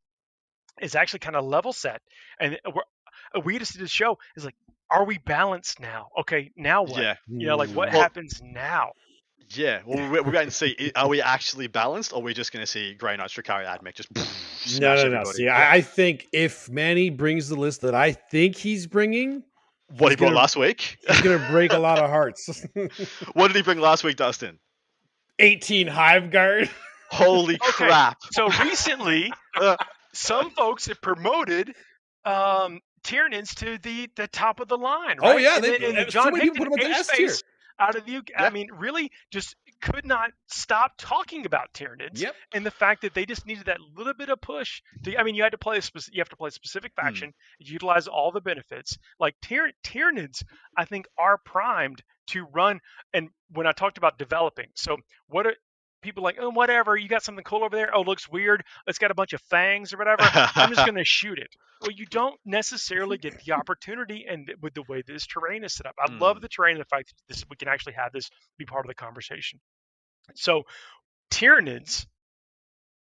[0.82, 2.02] is actually kind of level set,
[2.39, 4.56] and we're, we just did a show is like,
[4.89, 6.10] are we balanced now?
[6.19, 7.02] Okay, now what?
[7.02, 8.91] Yeah, You know, like what Well- happens now?
[9.49, 9.82] Yeah.
[9.86, 10.91] Well, we're, we're going to see.
[10.95, 13.95] Are we actually balanced, or are we just going to see Grey Knight, Drukhari, Admech
[13.95, 15.01] just No, smash no, no.
[15.17, 15.32] everybody?
[15.32, 19.43] See, I, I think if Manny brings the list that I think he's bringing,
[19.97, 20.97] what he brought gonna- last week?
[21.08, 22.65] he's going to break a lot of hearts.
[23.34, 24.60] what did he bring last week, Dustin?
[25.39, 26.69] 18 Hive Guard.
[27.10, 27.71] Holy Okay.
[27.71, 28.17] crap!
[28.32, 29.75] So recently, Uh.
[30.13, 31.73] some folks have promoted
[32.23, 35.17] um, Tyranids to the the top of the line.
[35.21, 36.97] Oh, yeah, and, they- then- and so John many people Hickman, put him on the
[36.99, 37.49] Ace S tier.
[37.82, 38.20] Out of you.
[38.20, 38.30] UK.
[38.38, 42.22] I mean, really, just could not stop talking about Tyranids.
[42.22, 42.36] Yep.
[42.54, 45.34] and the fact that they just needed that little bit of push to i mean
[45.36, 47.06] you had to play a spec- you have to play a specific Hmm.
[47.06, 50.44] faction utilize all the benefits like Tyr- tyranids
[50.78, 52.80] i think are primed to run
[53.13, 55.56] and when i talked about developing so what are
[56.01, 59.11] people like oh whatever you got something cool over there oh looks weird it's got
[59.11, 61.49] a bunch of fangs or whatever i'm just going to shoot it
[61.81, 65.85] well you don't necessarily get the opportunity and with the way this terrain is set
[65.85, 66.41] up i love Hmm.
[66.41, 68.87] the terrain and the fact that this, we can actually have this be part of
[68.89, 69.59] the conversation
[70.35, 70.63] so
[71.31, 72.05] Tyranids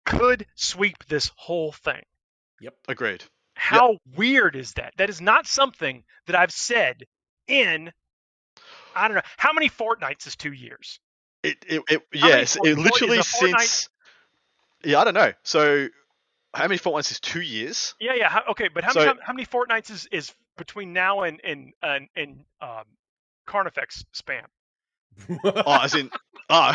[0.05, 2.03] could sweep this whole thing.
[2.61, 3.25] Yep, agreed.
[3.55, 4.93] How weird is that?
[4.97, 7.05] That is not something that I've said
[7.49, 7.91] in
[8.95, 11.01] I don't know how many fortnights is two years.
[11.43, 13.89] It, it, it How many yes, it fort- literally is since.
[14.85, 15.33] Yeah, I don't know.
[15.43, 15.89] So,
[16.55, 17.95] how many fortnights is two years?
[18.01, 18.41] Yeah, yeah.
[18.51, 21.73] Okay, but how, So- many, how, how many fortnights is, is between now and and
[21.83, 22.85] and, and um,
[23.47, 24.45] Carnifex spam?
[25.45, 26.11] Oh, as in,
[26.49, 26.73] oh,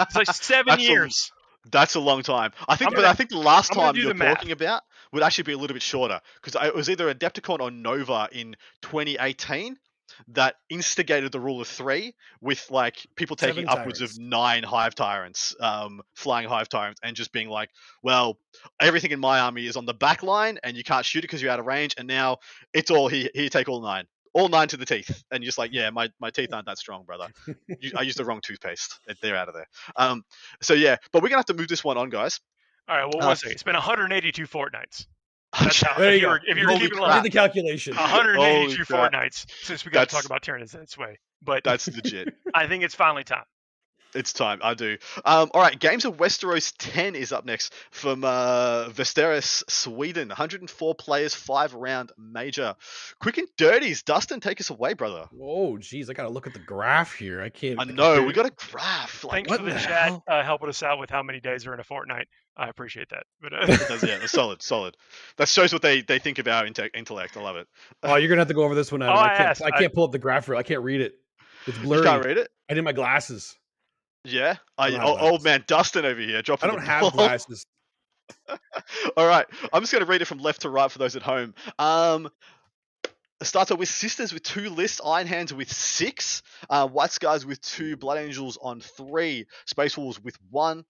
[0.00, 1.32] It's like seven That's a- years.
[1.70, 2.52] that's a long time.
[2.68, 4.36] I think, I'm but I think the last time you're the math.
[4.36, 7.70] talking about would actually be a little bit shorter because it was either Adepticon or
[7.70, 9.76] Nova in 2018
[10.28, 14.18] that instigated the rule of three with like people taking Seven upwards tyrants.
[14.18, 17.70] of nine hive tyrants, um, flying hive tyrants, and just being like,
[18.02, 18.38] well,
[18.80, 21.40] everything in my army is on the back line and you can't shoot it because
[21.42, 22.38] you're out of range, and now
[22.74, 23.28] it's all here.
[23.34, 24.04] Here, take all nine.
[24.34, 26.78] All nine to the teeth, and you're just like, yeah, my, my teeth aren't that
[26.78, 27.28] strong, brother.
[27.80, 28.98] You, I used the wrong toothpaste.
[29.22, 29.66] They're out of there.
[29.96, 30.22] Um,
[30.60, 32.38] so yeah, but we're gonna have to move this one on, guys.
[32.88, 33.52] All right, well, Uh, one second.
[33.52, 35.06] It's been 182 fortnights.
[35.58, 36.28] That's how, There if you you go.
[36.30, 37.02] were, if you were keeping crap.
[37.02, 37.94] I along, did the calculation.
[37.96, 41.18] 182 Holy fortnights since we got to talk That's- about Tyranids this way.
[41.42, 42.34] But That's legit.
[42.54, 43.44] I think it's finally time.
[44.14, 44.60] It's time.
[44.62, 44.96] I do.
[45.24, 45.78] Um, all right.
[45.78, 50.28] Games of Westeros 10 is up next from uh, Västerås, Sweden.
[50.28, 52.74] 104 players, five round major.
[53.20, 54.02] Quick and dirties.
[54.02, 55.26] Dustin, take us away, brother.
[55.38, 57.42] Oh, geez, I gotta look at the graph here.
[57.42, 57.78] I can't.
[57.78, 58.22] I know.
[58.22, 59.24] We got a graph.
[59.24, 61.66] Like, Thanks what for the, the chat uh, helping us out with how many days
[61.66, 62.28] are in a fortnight.
[62.58, 63.22] I appreciate that.
[63.40, 64.96] But uh, That's- yeah, that's solid, solid.
[65.36, 67.36] That shows what they, they think of our inte- intellect.
[67.36, 67.68] I love it.
[68.02, 69.02] Oh, you're gonna have to go over this one.
[69.04, 69.14] Adam.
[69.16, 69.48] Oh, I I can't.
[69.50, 69.62] asked.
[69.62, 70.48] I can't pull up the graph.
[70.48, 71.14] real- I can't read it.
[71.66, 72.04] It's You blurry.
[72.04, 72.48] can't read it?
[72.68, 73.56] I need my glasses.
[74.24, 74.56] Yeah.
[74.76, 76.42] I, don't have oh, old man Dustin over here.
[76.42, 77.10] Dropping I Dropping don't the have ball.
[77.28, 77.66] glasses.
[79.16, 81.22] All right, I'm just going to read it from left to right for those at
[81.22, 81.54] home.
[81.78, 82.28] Um,
[83.42, 87.60] starts off with Sisters with two lists, Iron Hands with six, uh, White Scars with
[87.62, 90.84] two, Blood Angels on three, Space Wolves with one,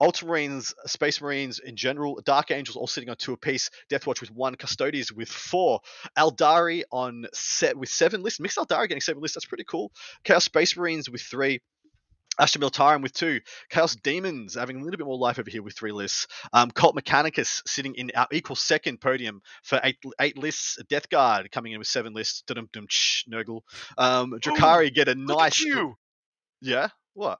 [0.00, 4.30] Ultramarines, Space Marines in general, Dark Angels all sitting on two apiece, Death Watch with
[4.30, 5.80] one, Custodians with four,
[6.18, 9.92] Aeldari on set with seven lists, Mixed Aeldari getting seven lists, that's pretty cool.
[10.24, 11.60] Chaos Space Marines with three,
[12.38, 15.76] Astra Militarum with two, Chaos Demons having a little bit more life over here with
[15.76, 16.26] three lists.
[16.52, 20.78] Um, Cult Mechanicus sitting in our equal second podium for eight eight lists.
[20.88, 22.42] Death Guard coming in with seven lists.
[22.46, 22.86] Dum dum
[23.30, 23.60] Nurgle.
[23.96, 25.60] Um, Drukhari get a nice.
[25.60, 25.94] you.
[26.60, 26.88] Yeah.
[27.14, 27.38] What?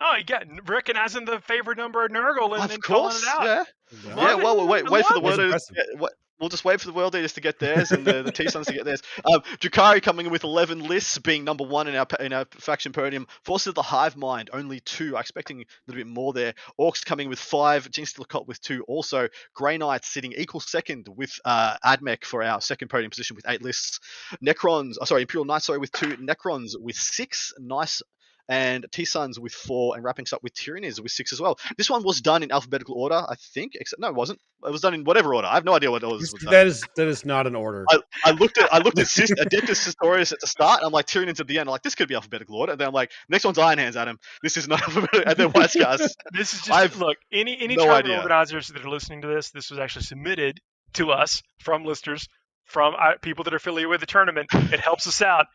[0.00, 3.52] Oh, you get recognizing the favorite number of Nurgle and of then course, calling it
[3.52, 3.66] out.
[4.04, 4.14] Yeah.
[4.16, 4.34] Yeah.
[4.34, 5.60] Well, wait, wait for the Love word.
[5.76, 6.06] yeah,
[6.40, 8.66] We'll just wait for the World Eaters to get theirs and the, the T Suns
[8.66, 9.02] to get theirs.
[9.24, 12.92] Um, Drukhari coming in with 11 lists, being number one in our in our faction
[12.92, 13.28] podium.
[13.44, 15.14] Forces of the Hive Mind, only two.
[15.16, 16.54] I'm expecting a little bit more there.
[16.78, 17.88] Orcs coming with five.
[17.88, 18.82] Jinx Cult with two.
[18.88, 23.48] Also, Grey Knights sitting equal second with uh, Admech for our second podium position with
[23.48, 24.00] eight lists.
[24.44, 26.16] Necrons, oh, sorry, Imperial Knights, sorry, with two.
[26.16, 27.52] Necrons with six.
[27.60, 28.02] Nice
[28.48, 31.58] and T Suns with four, and wrapping us up with Tyranids with six as well.
[31.78, 33.72] This one was done in alphabetical order, I think.
[33.74, 34.40] Except no, it wasn't.
[34.64, 35.48] It was done in whatever order.
[35.48, 36.32] I have no idea what it was.
[36.32, 36.52] was done.
[36.52, 37.84] That is that is not an order.
[37.90, 40.80] I, I looked at I looked at Sis, Adeptus Sistorius at the start.
[40.80, 41.68] And I'm like Tyranids at the end.
[41.68, 42.72] I'm like this could be alphabetical order.
[42.72, 44.18] And then I'm like next one's Iron Hands, Adam.
[44.42, 45.22] This is not alphabetical.
[45.26, 46.14] And then White Scars.
[46.32, 47.16] This is just I've look.
[47.32, 50.60] Any any no tournament organizers that are listening to this, this was actually submitted
[50.94, 52.28] to us from listeners,
[52.64, 54.48] from uh, people that are familiar with the tournament.
[54.52, 55.46] It helps us out.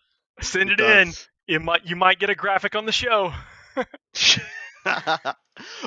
[0.42, 1.12] Send it, in.
[1.50, 3.34] It might you might get a graphic on the show.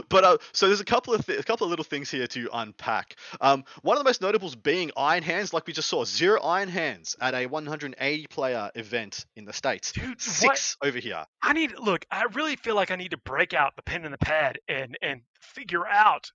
[0.09, 2.49] but uh, so there's a couple of th- a couple of little things here to
[2.53, 3.15] unpack.
[3.41, 6.69] Um, one of the most notables being Iron Hands, like we just saw, zero Iron
[6.69, 9.93] Hands at a 180 player event in the states.
[9.93, 10.21] Dude, what?
[10.21, 11.25] Six over here.
[11.41, 12.07] I need look.
[12.11, 14.99] I really feel like I need to break out the pen and the pad and
[15.01, 16.33] and figure out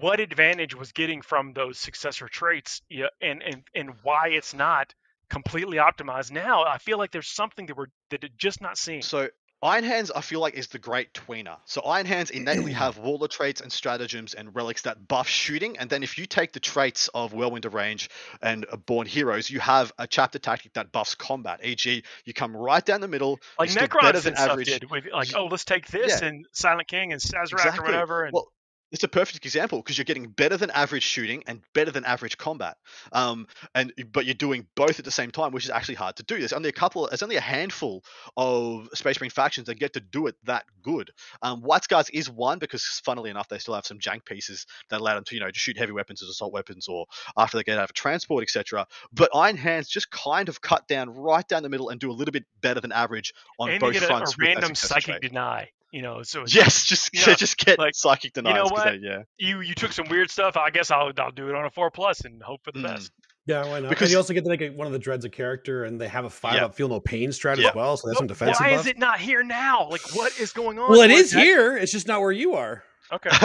[0.00, 4.92] what advantage was getting from those successor traits, yeah, and and and why it's not
[5.30, 6.32] completely optimized.
[6.32, 9.02] Now I feel like there's something that we're that it just not seeing.
[9.02, 9.28] So
[9.62, 11.58] Iron Hands, I feel like, is the great tweener.
[11.66, 15.76] So Iron Hands innately have warlord traits and stratagems and relics that buff shooting.
[15.76, 18.08] And then if you take the traits of Whirlwind of Rage
[18.40, 21.60] and uh, Born Heroes, you have a chapter tactic that buffs combat.
[21.62, 23.38] E.g., you come right down the middle.
[23.58, 24.66] Like Necrons better and than stuff average.
[24.66, 24.90] did.
[24.90, 26.28] With, like, oh, let's take this yeah.
[26.28, 28.24] and Silent King and Szarekh or whatever.
[28.24, 28.48] And Well,
[28.92, 32.36] it's a perfect example because you're getting better than average shooting and better than average
[32.36, 32.76] combat.
[33.12, 36.22] Um, and but you're doing both at the same time, which is actually hard to
[36.22, 36.38] do.
[36.38, 37.06] There's only a couple.
[37.08, 38.04] There's only a handful
[38.36, 41.10] of Space Marine factions that get to do it that good.
[41.42, 45.00] Um, White Scars is one because, funnily enough, they still have some jank pieces that
[45.00, 47.62] allow them to, you know, to shoot heavy weapons as assault weapons or after they
[47.62, 48.86] get out of transport, etc.
[49.12, 52.12] But Iron Hands just kind of cut down right down the middle and do a
[52.12, 54.38] little bit better than average on and both get a, a fronts.
[54.38, 55.70] random psychic deny.
[55.92, 58.54] You know, so Yes, just you know, just get like, psychic denies.
[58.54, 58.84] know 'cause what?
[58.92, 59.22] they- yeah.
[59.38, 60.56] you you took some weird stuff.
[60.56, 62.82] I guess I'll I'll do it on a four plus and hope for the Mm.
[62.94, 63.10] best.
[63.46, 63.88] yeah, why not?
[63.88, 66.00] because- and you also get to make a, one of the dreads a character, and
[66.00, 66.66] they have a five Yeah.
[66.66, 67.70] up feel no pain strat Yeah.
[67.70, 67.96] as well.
[67.96, 68.80] So that's some But defensive Why buff.
[68.82, 69.88] is it not here now?
[69.90, 70.90] Like, what is going on?
[70.90, 71.76] well, it is that- here.
[71.76, 72.84] It's just not where you are.
[73.12, 73.30] Okay.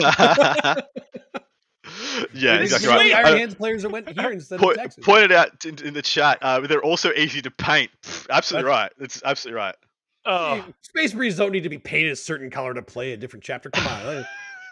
[2.34, 3.04] yeah, It's exactly just right.
[3.10, 5.04] the Uh, Iron Hands players that went here instead po- of Texas.
[5.04, 7.92] pointed out in, in the chat, uh, they're also easy to paint.
[8.04, 8.92] Pff, absolutely right.
[9.00, 9.76] It's absolutely right.
[10.26, 13.44] Oh, Space Marines don't need to be painted a certain color to play a different
[13.44, 13.70] chapter.
[13.70, 14.26] Come on.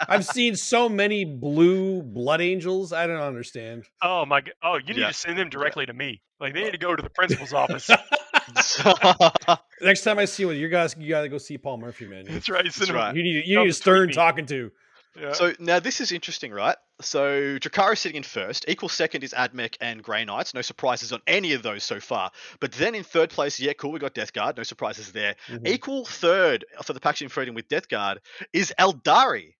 [0.07, 2.91] I've seen so many blue blood angels.
[2.91, 3.85] I don't understand.
[4.01, 4.41] oh my.
[4.41, 5.07] g- Oh, you need Yeah.
[5.09, 6.21] to send them directly to me.
[6.39, 7.89] Like they uh, need to go to the principal's office.
[9.81, 12.25] Next time I see one, you guys, you gotta go see Paul Murphy, man.
[12.27, 12.69] That's right.
[12.71, 12.95] Send them.
[12.97, 13.15] right.
[13.15, 14.71] You need, you Come need a stern talking to.
[15.19, 15.33] Yeah.
[15.33, 16.75] so now this is interesting, right?
[17.03, 18.65] So Drukhari sitting in first.
[18.67, 20.53] Equal second is Admech and Grey Knights.
[20.53, 22.31] No surprises on any of those so far.
[22.59, 24.57] But then in third place, yeah, cool, we got Death Guard.
[24.57, 25.35] No surprises there.
[25.47, 25.67] Mhm.
[25.67, 28.19] Equal third for the Paction Freedom with Death Guard
[28.51, 29.53] is Eldari.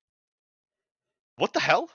[1.38, 1.90] What the hell?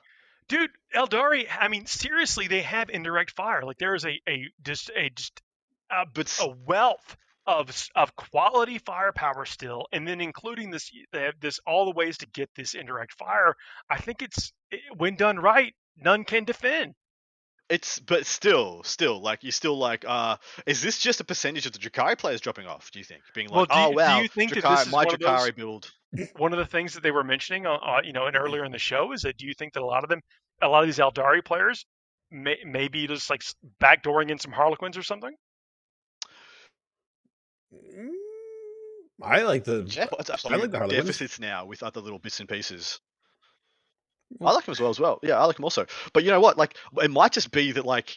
[0.48, 4.90] dude eldari i mean seriously they have indirect fire like there is a a just
[4.96, 5.42] a just
[5.90, 10.90] a, But a wealth of of quality firepower still and then including this
[11.40, 13.54] this all the ways to get this indirect fire
[13.90, 14.52] i think it's
[14.98, 16.94] when done right none can defend
[17.70, 20.04] It's but still, still like you're still like.
[20.08, 22.90] Uh, is this just a percentage of the Drukhari players dropping off?
[22.92, 24.92] Do you think being Well, like, do oh you- do you think that this is
[24.92, 25.90] my of those- build?
[26.36, 28.72] one of the things that they were mentioning uh, uh, you know and earlier in
[28.72, 30.20] the show is that do you think that a lot of them
[30.62, 31.84] a lot of these eldari players
[32.30, 33.42] may, maybe just like
[33.82, 35.34] backdooring in some harlequins or something
[39.22, 39.84] I like the.
[39.88, 41.06] Yeah, it's absolutely like the Harlequins.
[41.06, 43.00] deficits now with other little bits and pieces.
[44.40, 45.18] I like them as well as well.
[45.22, 45.86] Yeah, I like them also.
[46.12, 46.58] But you know what?
[46.58, 48.16] Like, it might just be that like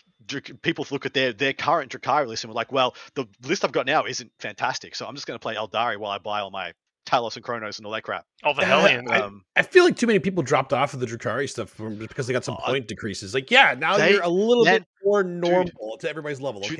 [0.62, 3.72] people look at their their current Drukhari list and we're like, well, the list I've
[3.72, 6.52] got now isn't fantastic, so I'm just going to play Eldari while I buy all
[6.52, 6.74] my
[7.08, 8.26] Talos and Chronos and all that crap.
[8.44, 11.00] all the Uh, hellions I- Um, I feel like too many people dropped off of
[11.00, 13.34] the Drukhari stuff from, because they got some Uh, point decreases.
[13.34, 16.62] Like, yeah, now they- you're a little man, bit more normal to everybody's level.
[16.62, 16.80] dude,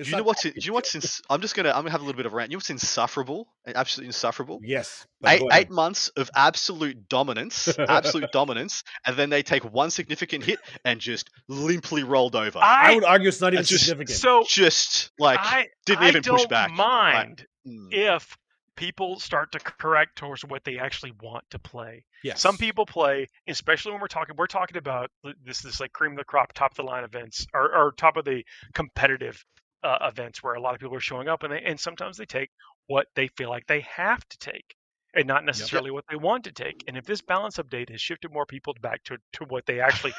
[0.00, 1.76] Okay, Do you know what's in, do you know what's in, I'm just gonna I'm
[1.82, 2.50] gonna have a little bit of a rant.
[2.50, 3.48] You know what's insufferable?
[3.66, 4.60] Absolutely insufferable.
[4.62, 5.06] Yes.
[5.26, 10.60] Eight eight months of absolute dominance, absolute dominance, and then they take one significant hit
[10.84, 12.58] and just limply rolled over.
[12.60, 14.18] I, I would argue it's not even just, significant.
[14.18, 16.70] So just like I, didn't I even push don't back.
[16.70, 17.92] Mind Mm.
[17.92, 18.38] if
[18.76, 22.04] people start to correct towards what they actually want to play.
[22.22, 22.40] yes.
[22.40, 25.10] Some people play, especially when we're talking, we're talking about
[25.44, 28.16] this, this like cream of the crop, top of the line events, or, or top
[28.16, 29.44] of the competitive
[29.82, 32.26] uh, events where a lot of people are showing up, and they and sometimes they
[32.26, 32.50] take
[32.86, 34.76] what they feel like they have to take,
[35.14, 36.82] and not necessarily what they want to take.
[36.86, 40.14] And if this balance update has shifted more people back to to what they actually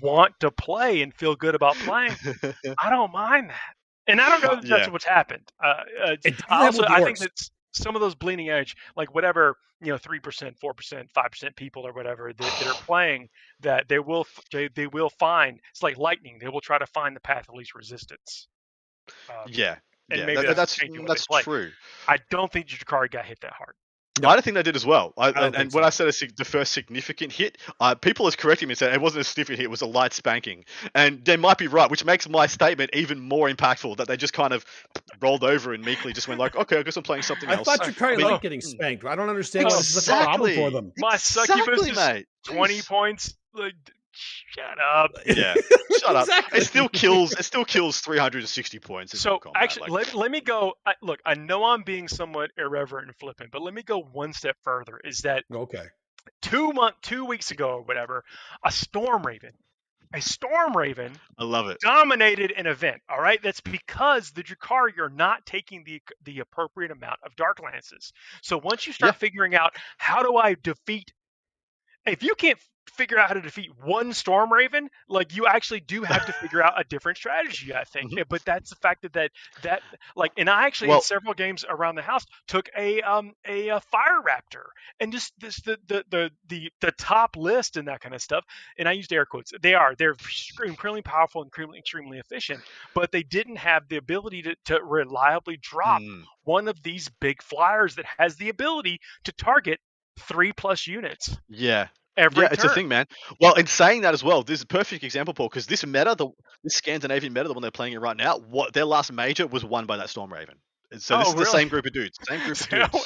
[0.00, 2.18] want to play and feel good about playing,
[2.80, 3.74] I don't mind that.
[4.06, 4.88] And I don't know if that's Yeah.
[4.88, 5.52] what's happened.
[5.62, 6.16] Uh, uh,
[6.50, 7.30] I also I think that
[7.72, 11.56] some of those bleeding edge, like whatever you know, three percent, four percent, five percent
[11.56, 13.28] people or whatever that, that are playing,
[13.60, 15.60] that they will they, they will find.
[15.70, 18.48] It's like lightning; they will try to find the path of least resistance.
[19.28, 19.76] Um, yeah,
[20.10, 21.70] and yeah, maybe that- that's that's changing what they that's true.
[22.08, 23.74] I don't think Drukhari got hit that hard.
[24.20, 24.28] No.
[24.28, 25.14] I don't think they did as well.
[25.16, 25.84] I, don't and think and when.
[25.84, 28.92] I said a, sig- the first significant hit, uh, people is correcting me and saying
[28.92, 30.66] it wasn't a significant hit; it was a light spanking.
[30.94, 33.96] And they might be right, which makes my statement even more impactful.
[33.96, 34.66] That they just kind of
[35.22, 37.66] rolled over and meekly just went like, "Okay, I guess I'm playing something I else."
[37.66, 39.06] thought Drukhari I mean- liked getting spanked.
[39.06, 40.92] I don't understand why this is such a problem for them.
[40.98, 42.26] My succubus exactly, is mate.
[42.44, 42.88] Twenty Jeez.
[42.88, 43.34] points.
[43.54, 43.72] Like,
[44.12, 45.10] shut up.
[45.16, 45.56] Uh, yeah,
[46.00, 46.22] shut up.
[46.28, 46.58] Exactly.
[46.60, 47.32] It still kills.
[47.32, 49.14] It still kills 360 points.
[49.14, 49.62] In So combat.
[49.62, 50.74] actually, like, let, let me go.
[50.86, 54.32] I, look, I know I'm being somewhat irreverent and flippant, but let me go one
[54.32, 55.00] step further.
[55.04, 55.86] Is that Okay.
[56.40, 58.24] two month, two weeks ago or whatever,
[58.64, 59.52] a storm raven,
[60.14, 61.78] a storm raven I love it.
[61.80, 63.00] dominated an event.
[63.08, 67.60] All right, that's because the Drukhari are not taking the the appropriate amount of dark
[67.62, 68.12] lances.
[68.42, 69.18] So once you start Yeah.
[69.18, 71.12] figuring out how do I defeat,
[72.06, 72.58] if you can't
[72.90, 76.62] figure out how to defeat one storm raven, like you actually do have to figure
[76.62, 77.72] out a different strategy.
[77.72, 78.28] I think, Mhm.
[78.28, 79.30] but that's the fact that that
[79.62, 79.82] that
[80.16, 83.70] like, and I actually Well- in several games around the house took a um a,
[83.70, 84.64] uh fire raptor
[85.00, 88.44] and just this the the the the the top list and that kind of stuff
[88.76, 89.52] and I used air quotes.
[89.62, 90.16] They are they're
[90.64, 92.62] incredibly powerful and extremely, extremely efficient,
[92.94, 97.42] but they didn't have the ability to, to reliably drop Mm, one of these big
[97.42, 99.80] flyers that has the ability to target
[100.28, 103.06] three plus units yeah, every yeah, it's a thing, man.
[103.40, 106.14] Well, in saying that as well, this is a perfect example, Paul, because this meta,
[106.16, 106.28] the
[106.62, 109.64] this Scandinavian meta, the one they're playing in right now, what their last major was
[109.64, 110.56] won by that Storm Raven.
[110.90, 112.18] And So this Oh, is the same group of dudes.
[112.28, 112.92] Same group of So, dudes.
[112.92, 113.04] Well,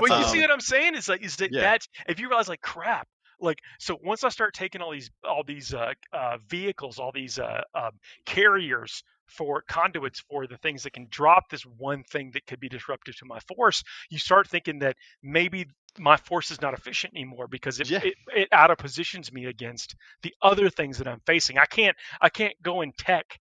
[0.00, 0.94] well, you that's see um, what I'm saying?
[0.94, 1.60] Is like is that yeah.
[1.60, 3.08] that's if you realize like crap.
[3.40, 7.38] Like so, once I start taking all these all these uh, uh, vehicles, all these
[7.38, 7.92] uh, um,
[8.24, 12.68] carriers for conduits for the things that can drop this one thing that could be
[12.68, 15.66] disruptive to my force, you start thinking that maybe
[15.98, 18.00] my force is not efficient anymore because it, Yeah.
[18.02, 21.58] it, it out of positions me against the other things that I'm facing.
[21.58, 23.38] I can't I can't go in tech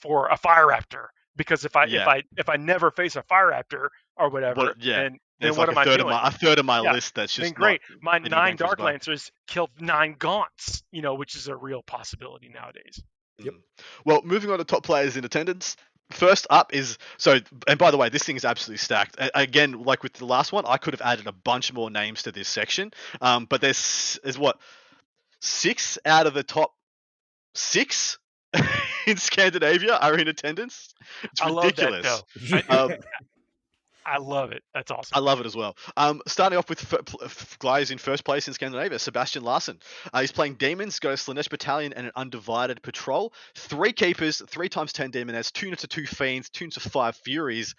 [0.00, 3.50] for a fire raptor because if I if I if I never face a fire
[3.50, 5.02] raptor or whatever, Well, yeah.
[5.02, 6.12] then then There's what like am a I third doing?
[6.14, 7.80] of my a third of my Yeah, list that's then just great.
[7.90, 8.92] not My nine Dark Spark.
[8.92, 13.02] Lancers killed nine Gaunts, you know, which is a real possibility nowadays.
[13.38, 13.54] Yep.
[13.54, 13.58] Mm.
[14.04, 15.76] Well, moving on to top players in attendance.
[16.12, 19.16] First up is so, and by the way, this thing is absolutely stacked.
[19.34, 22.32] Again, like with the last one, I could have added a bunch more names to
[22.32, 24.58] this section, um, but there's is what
[25.40, 26.72] six out of the top
[27.54, 28.18] six
[29.06, 30.94] in Scandinavia are in attendance.
[31.24, 32.22] It's I love that, ridiculous.
[32.70, 32.92] Um,
[34.08, 34.62] I love it.
[34.72, 35.16] That's awesome.
[35.16, 35.76] I love it as well.
[35.96, 39.80] Um, starting off with f- pl- f- guys in first place in Scandinavia, Sebastian Larsen.
[40.12, 43.32] Uh, he's playing Demons, got a Slaanesh Battalion and an Undivided Patrol.
[43.56, 47.16] Three Keepers, three times ten Daemonettes, two units of two Fiends, two units of five
[47.16, 47.74] Furies,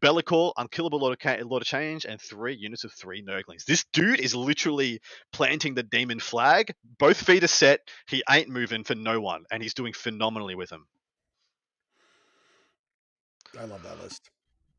[0.00, 3.64] Be'lakor, Unkillable Lord of, Ca- Lord of Change, and three units of three Nurglings.
[3.64, 5.00] This dude is literally
[5.32, 6.74] planting the Demon flag.
[6.98, 7.80] Both feet are set.
[8.06, 10.86] He ain't moving for no one, and he's doing phenomenally with them.
[13.58, 14.28] I love that list.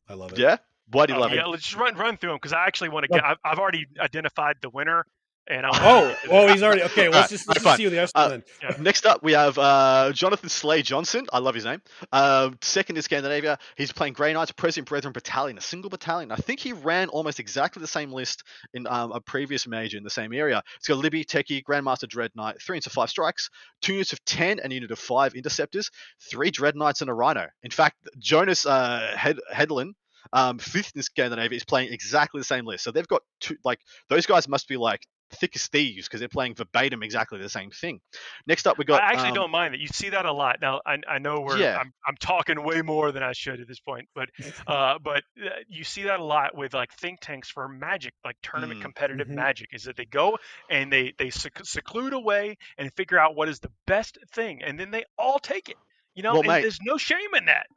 [0.07, 0.37] I love it.
[0.39, 0.57] Yeah?
[0.91, 2.89] Why do you Uh, love yeah, let's just run run through them because I actually
[2.89, 3.23] want to get.
[3.23, 5.05] I've, I've already identified the winner,
[5.47, 7.09] and I wanna Oh, to oh, he's already okay.
[7.09, 8.43] Let's Alright, just, let's just see who the rest Uh, then.
[8.79, 11.25] Next up, we have uh, Jonathan Slay Johnson.
[11.33, 11.81] I love his name.
[12.11, 13.57] Um, second in Scandinavia.
[13.75, 16.31] He's playing Grey Knights, Prescient Brethren Battalion, a single battalion.
[16.31, 20.03] I think he ran almost exactly the same list in um, a previous major in
[20.03, 20.61] the same area.
[20.77, 23.49] It's got Libby, Techie, Grandmaster Dread Knight, three units of five strikes,
[23.81, 25.89] two units of 10, and a unit of five interceptors,
[26.29, 27.47] three Dread Knights, and a Rhino.
[27.63, 29.93] In fact, Jonas uh, Hed- Hedlin.
[30.33, 32.83] Um, fifth in Scandinavia is playing exactly the same list.
[32.83, 36.27] So they've got two, like, those guys must be like thick as thieves because they're
[36.27, 38.01] playing verbatim exactly the same thing.
[38.47, 39.01] Next up, we got.
[39.01, 39.79] I actually um, don't mind that.
[39.79, 40.57] You see that a lot.
[40.61, 41.77] Now I, I know we're Yeah.
[41.79, 44.29] I'm, I'm talking way more than I should at this point, but
[44.67, 48.35] uh, but uh, you see that a lot with like think tanks for Magic, like
[48.43, 48.83] tournament Mm.
[48.83, 49.35] competitive Mhm.
[49.35, 50.37] Magic, is that they go
[50.69, 54.77] and they they sec- seclude away and figure out what is the best thing, and
[54.79, 55.77] then they all take it.
[56.13, 57.67] You know, Well, and mate- there's no shame in that.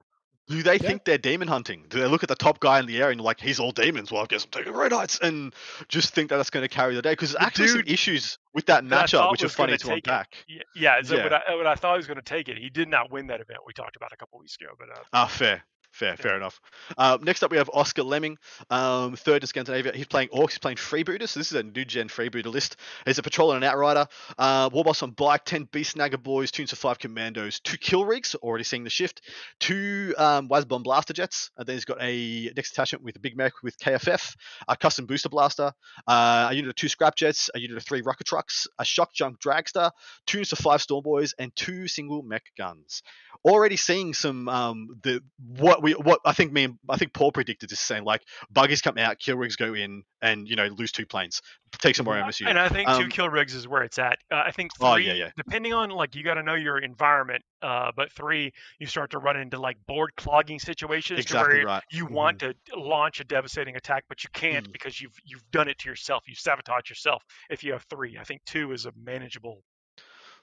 [0.46, 0.78] Do they Yeah.
[0.78, 1.86] think they're demon hunting?
[1.88, 4.12] Do they look at the top guy in the air and like he's all demons?
[4.12, 5.54] Well, I guess I'm taking Grey Knights and
[5.88, 7.90] just think that that's going to carry the day because there's The actually some dude
[7.90, 10.26] issues with that matchup, which are funny to take it.
[10.46, 11.02] Yeah, yeah.
[11.02, 11.22] So Yeah.
[11.24, 13.28] What, I, what I thought he was going to take it, he did not win
[13.28, 14.72] that event we talked about a couple weeks ago.
[14.78, 15.62] But uh, Ah, fair.
[15.94, 16.60] Fair, fair enough.
[16.98, 18.36] Uh, next up, we have Oscar Lemming,
[18.68, 19.92] um, third in Scandinavia.
[19.94, 22.78] He's playing Orcs, he's playing Freebooter, so this is a new gen Freebooter list.
[23.06, 24.08] He's a patroller and an outrider.
[24.36, 28.34] Uh, Warboss on bike, 10 Beast Snagga Boys, tunes of 5 Commandos, 2 Kill Rigs,
[28.34, 29.20] already seeing the shift,
[29.60, 33.52] 2 um, Wazbom Blastajets, and then he's got a next attachment with a Big Mek
[33.62, 34.34] with KFF,
[34.66, 35.70] a custom Boosta-blasta,
[36.08, 39.92] uh, a unit of 2 Scrap Jets, a unit of 3 Rukkatrukks, a Shokkjump Dragsta,
[40.26, 43.04] tunes of 5 Storm Boys, and 2 single Mek guns
[43.44, 47.30] already seeing some um the what we what I think me and I think Paul
[47.30, 50.90] predicted this saying like buggies come out, kill rigs go in, and you know lose
[50.90, 51.42] two planes,
[51.78, 52.48] take some more MSU.
[52.48, 54.18] and I think two Um, kill rigs is where it's at.
[54.32, 55.30] Uh, I think three, Oh, yeah, yeah.
[55.36, 57.42] depending on like you got to know your environment.
[57.62, 61.66] Uh, but three, you start to run into like board clogging situations to Exactly where
[61.66, 61.82] right.
[61.90, 64.72] you want to launch a devastating attack, but you can't Mm.
[64.72, 66.24] because you've you've done it to yourself.
[66.26, 67.22] You sabotage yourself.
[67.50, 69.62] If you have three, I think two is a manageable.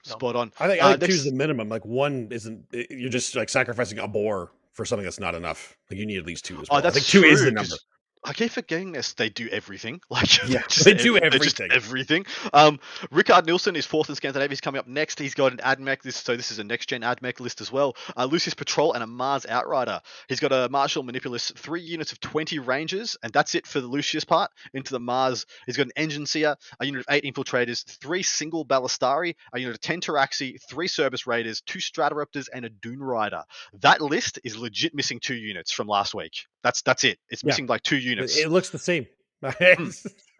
[0.04, 0.52] Spot on.
[0.58, 1.68] I think, Uh, I think two is the minimum.
[1.68, 2.66] Like one isn't.
[2.90, 5.76] You're just like sacrificing a boar for something that's not enough.
[5.90, 6.78] Like you need at least two as Oh, well.
[6.78, 7.74] I that's think two is the number.
[8.24, 9.14] I keep forgetting this.
[9.14, 10.00] They do everything.
[10.10, 12.24] Like Yeah, just they do ev- they're just everything.
[12.24, 12.26] everything.
[12.52, 14.50] Um, Rickard Nielsen is fourth in Scandinavia.
[14.50, 15.18] He's coming up next.
[15.18, 16.02] He's got an ad AdMech.
[16.02, 17.96] This so this is a next gen ad AdMech list as well.
[18.16, 20.00] Uh, Lucius Patrol and a Mars Outrider.
[20.28, 23.86] He's got a Marshall Manipulus, three units of 20 Rangers, and that's it for the
[23.86, 24.50] Lucius part.
[24.74, 29.34] Into the Mars, he's got an Enginseer, a unit of eight Infiltrators, three single Ballistarii,
[29.52, 33.42] a unit of 10 Pteraxii, three Serberys Raiders, two Stratoraptors, and a Dune Rider.
[33.80, 36.46] That list is legit missing two units from last week.
[36.62, 37.18] That's that's it.
[37.28, 37.48] It's Yeah.
[37.48, 38.36] missing like two units.
[38.38, 39.06] it looks the same.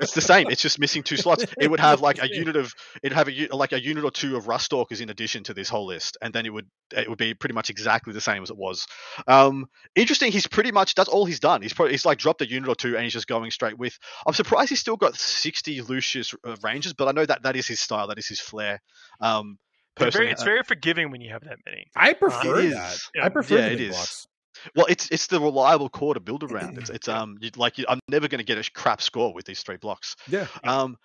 [0.00, 0.48] It's the same.
[0.50, 1.44] It's just missing two slots.
[1.60, 2.72] It would have like a unit of
[3.04, 5.54] it'd have a u- like a unit or two of Rust Stalkers in addition to
[5.54, 6.66] this whole list, and then it would
[6.96, 8.86] it would be pretty much exactly the same as it was.
[9.28, 10.32] Um, interesting.
[10.32, 11.62] He's pretty much that's all he's done.
[11.62, 13.96] He's probably he's like dropped a unit or two and he's just going straight with.
[14.26, 17.68] I'm surprised he's still got 60 Lucius uh, Rangers, but I know that that is
[17.68, 18.08] his style.
[18.08, 18.80] That is his flair.
[19.20, 19.56] Um,
[20.00, 21.86] It's very, it's uh, very forgiving when you have that many.
[21.94, 22.70] I prefer that.
[22.70, 22.92] that.
[22.94, 23.08] is.
[23.22, 24.26] I prefer Yeah, the it blocks.
[24.74, 26.78] Well, it's it's the reliable core to build around.
[26.78, 29.44] It's it's um you, like you, I'm never going to get a crap score with
[29.46, 30.16] these three blocks.
[30.28, 30.46] Yeah.
[30.64, 30.96] Um,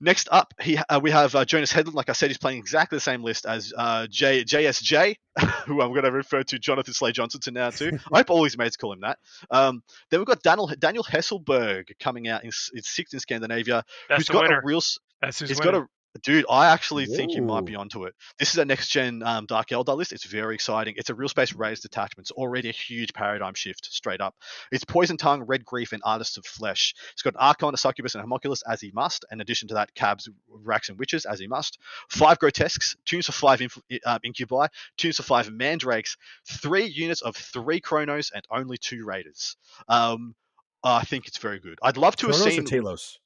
[0.00, 1.94] next up, he uh, we have uh, Jonas Headland.
[1.96, 5.16] Like I said, he's playing exactly the same list as uh, J JSJ,
[5.66, 7.98] who I'm going to refer to Jonathan Slay Johnson to now too.
[8.12, 9.18] I hope all his mates call him that.
[9.50, 14.20] Um, then we've got Daniel Daniel Hesselberg coming out in, in sixth in Scandinavia, That's
[14.20, 14.60] who's the got winner.
[14.60, 15.88] a real s- That's his he's winner.
[16.22, 16.46] Dude.
[16.50, 18.14] I actually think you might be onto it.
[18.38, 20.12] This is a next gen um, Dark Eldar list.
[20.12, 20.94] It's very exciting.
[20.96, 22.24] It's a real space raised detachment.
[22.24, 24.34] It's already a huge paradigm shift straight up.
[24.72, 26.94] It's Poison Tongue, Red Grief, and Artists of Flesh.
[27.12, 29.24] It's got an Archon, a Succubus, and a Haemonculus as he must.
[29.30, 31.78] In addition to that, Cabs, Wracks, and Witches as he must.
[32.08, 37.36] Five Grotesques, tunes for five inf- um, Incubi, tunes for five Mandrakes, three units of
[37.36, 39.56] three Cronos, and only two Raiders.
[39.88, 40.34] Um,
[40.82, 41.78] I think it's very good.
[41.82, 43.18] I'd love to Cronos have or seen Talos?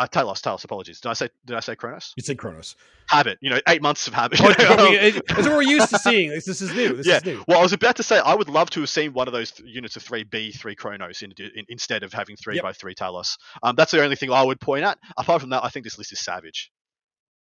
[0.00, 0.40] Uh, Talos.
[0.40, 0.64] Talos.
[0.64, 1.00] Apologies.
[1.00, 1.28] Did I say?
[1.44, 2.14] Did I say Cronos?
[2.16, 2.74] You said Cronos.
[3.08, 3.38] habit.
[3.42, 4.40] You know, eight months of habit.
[4.42, 6.30] Oh, we- it- That's what we're used to seeing.
[6.30, 6.96] This, this is new.
[6.96, 7.18] This Yeah.
[7.18, 7.44] is new.
[7.46, 9.50] well, I was about to say I would love to have seen one of those
[9.50, 12.62] th- units of three B, three Cronos in, in, instead of having three Yep.
[12.62, 13.36] by three Talos.
[13.62, 14.98] Um, that's the only thing I would point at.
[15.18, 16.70] Apart from that, I think this list is savage.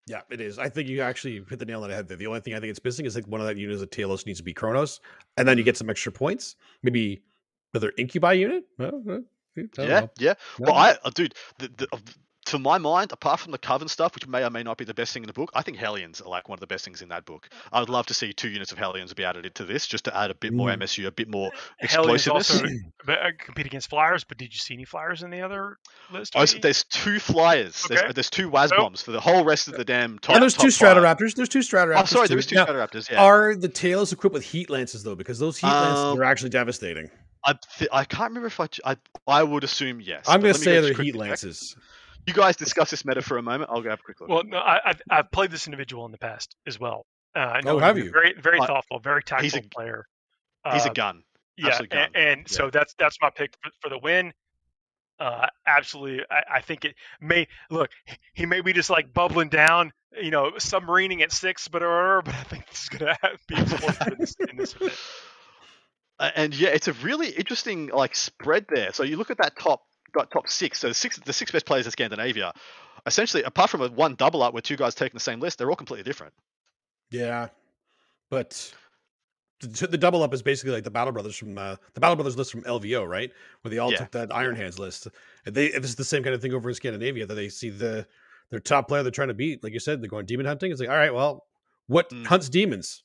[0.09, 0.59] Yeah, it is.
[0.59, 2.17] I think you actually hit the nail on the head there.
[2.17, 4.25] The only thing I think it's missing is like one of that units of Talos
[4.27, 5.01] needs to be Cronos,
[5.37, 6.57] and then you get some extra points.
[6.83, 7.23] Maybe
[7.75, 8.65] another Incubi unit.
[8.79, 10.11] Well, I don't yeah, know.
[10.19, 10.35] yeah.
[10.59, 11.89] Well, I, uh, dude, the, the,
[12.49, 14.95] to my mind, apart from the Coven stuff, which may or may not be the
[14.95, 17.03] best thing in the book, I think Hellions are like one of the best things
[17.03, 17.49] in that book.
[17.73, 20.17] I would love to see two units of Hellions be added into this, just to
[20.17, 20.79] add a bit more Mm.
[20.83, 22.25] MSU, a bit more explosiveness.
[22.25, 22.91] Hellions explosiveness.
[23.07, 25.79] also uh, compete against flyers, but did you see any flyers in the other
[26.13, 26.33] list?
[26.37, 27.85] Oh, so there's two flyers.
[27.89, 28.13] There's, Okay.
[28.13, 30.35] there's two Wazboms for the whole rest of the damn top.
[30.37, 30.97] and there's top two five.
[30.97, 31.35] Stratoraptors.
[31.35, 32.01] There's two Stratoraptors.
[32.01, 33.11] Oh, sorry, there is two Now, Stratoraptors.
[33.11, 35.15] Yeah, Are the tails equipped with heat lances though?
[35.15, 37.11] Because those heat lances Um, are actually devastating.
[37.45, 38.97] I, th- I can't remember if I, ch- I
[39.27, 40.25] I would assume yes.
[40.29, 41.75] I'm going to say they're heat lances.
[41.75, 41.83] check.
[42.29, 42.37] Lances.
[42.37, 43.71] You guys discuss this meta for a moment.
[43.73, 44.29] I'll go have a quick look.
[44.29, 47.07] Well, no, I, I've, I've played this individual in the past as well.
[47.35, 48.11] Uh, I know Oh, have you?
[48.11, 50.07] Very, very I- thoughtful, very he's a- player.
[50.73, 51.23] He's a Uh, gun.
[51.57, 52.23] yeah, absolute and, gun.
[52.23, 54.33] and so that's that's my pick for, for the win.
[55.21, 57.91] Uh, absolutely, I, I think it may look.
[58.35, 62.35] He may be just like bubbling down, you know, submarining at six, but uh, but
[62.35, 63.17] I think this is gonna
[63.49, 64.93] be explosive in this, in this event.
[66.21, 68.93] Uh, and yeah, it's a really interesting like spread there.
[68.93, 69.83] So you look at that top
[70.13, 70.81] got top six.
[70.81, 72.53] So the six the six best players in Scandinavia,
[73.07, 75.71] essentially, apart from a one double up where two guys taking the same list, they're
[75.71, 76.33] all completely different.
[77.11, 77.49] Yeah,
[78.31, 78.73] but
[79.61, 82.37] the, the double up is basically like the Battle Brothers from uh, the Battle Brothers
[82.37, 83.31] list from LVO, right?
[83.63, 83.99] Where they all Yeah.
[83.99, 85.09] took that Iron Hands list.
[85.47, 87.71] And they this is the same kind of thing over in Scandinavia that they see
[87.71, 88.07] the
[88.51, 89.63] their top player they're trying to beat.
[89.63, 90.71] Like you said, they're going demon hunting.
[90.71, 91.45] It's like, all right, well,
[91.87, 92.27] what Mm.
[92.27, 93.03] hunts demons?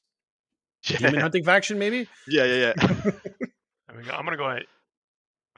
[0.97, 2.09] Demon hunting faction, maybe.
[2.27, 2.87] Yeah, yeah, yeah.
[3.95, 4.11] we go.
[4.11, 4.63] I'm gonna go ahead.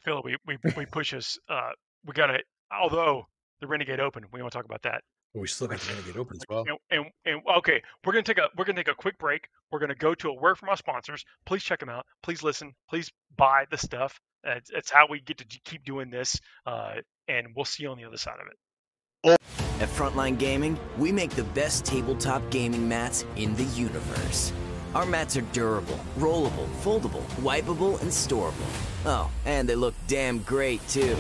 [0.06, 1.38] Phil, we we we push us.
[1.50, 1.72] Uh,
[2.06, 2.40] we gotta.
[2.72, 3.28] Although
[3.60, 5.02] the Renegade Open, we want to talk about that.
[5.34, 6.64] Well, we still got the Renegade Open as well.
[6.68, 9.48] And, and, and okay, we're gonna take a we're gonna take a quick break.
[9.72, 11.26] We're gonna go to a word from our sponsors.
[11.46, 12.06] Please check them out.
[12.24, 12.74] Please listen.
[12.90, 14.20] Please buy the stuff.
[14.44, 16.40] It's, it's how we get to keep doing this.
[16.66, 16.96] Uh,
[17.28, 19.40] and we'll see you on the other side of it.
[19.82, 24.54] At Frontline Gaming, we make the best tabletop gaming mats in the universe.
[24.96, 28.54] Our mats are durable, rollable, foldable, wipeable, and storable.
[29.06, 31.18] Oh, and they look damn great too.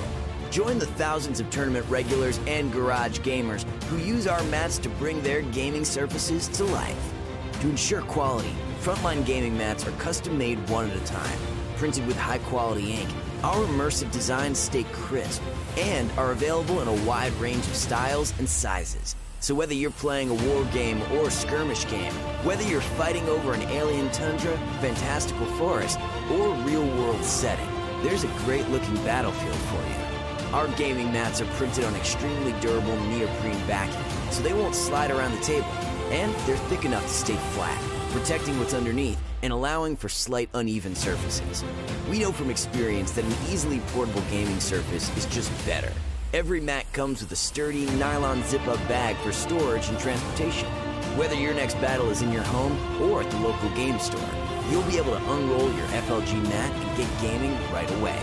[0.49, 5.21] Join the thousands of tournament regulars and garage gamers who use our mats to bring
[5.23, 7.13] their gaming surfaces to life.
[7.59, 11.37] To ensure quality, Frontline Gaming mats are custom made one at a time,
[11.75, 13.09] printed with high quality ink.
[13.43, 15.41] Our immersive designs stay crisp
[15.77, 19.17] and are available in a wide range of styles and sizes.
[19.39, 22.11] So whether you're playing a war game or a skirmish game,
[22.43, 25.99] whether you're fighting over an alien tundra, fantastical forest,
[26.31, 27.69] or real world setting,
[28.01, 30.53] there's a great looking battlefield for you.
[30.53, 35.33] Our gaming mats are printed on extremely durable neoprene backing, so they won't slide around
[35.35, 35.67] the table.
[36.11, 37.81] And they're thick enough to stay flat,
[38.11, 41.63] protecting what's underneath and allowing for slight uneven surfaces.
[42.09, 45.91] We know from experience that an easily portable gaming surface is just better.
[46.35, 50.67] Every mat comes with a sturdy nylon zip-up bag for storage and transportation.
[51.15, 54.29] Whether your next battle is in your home or at the local game store,
[54.69, 58.21] you'll be able to unroll your FLG mat and get gaming right away.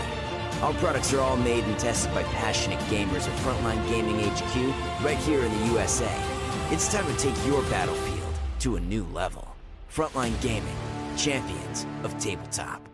[0.61, 5.17] Our products are all made and tested by passionate gamers at Frontline Gaming HQ right
[5.17, 6.15] here in the USA.
[6.69, 9.55] It's time to take your battlefield to a new level.
[9.91, 10.77] Frontline Gaming,
[11.17, 12.92] champions of tabletop.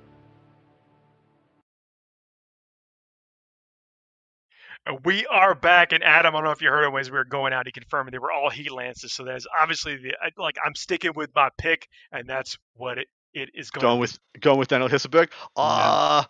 [5.03, 7.25] We are back, and Adam, I don't know if you heard him as we were
[7.25, 7.67] going out.
[7.67, 11.29] He confirmed they were all heat lances, so that's obviously the like I'm sticking with
[11.35, 13.83] my pick, and that's what it, it is going.
[13.83, 15.29] Going with going with Daniel Hisselberg.
[15.55, 16.23] Ah.
[16.23, 16.27] Uh,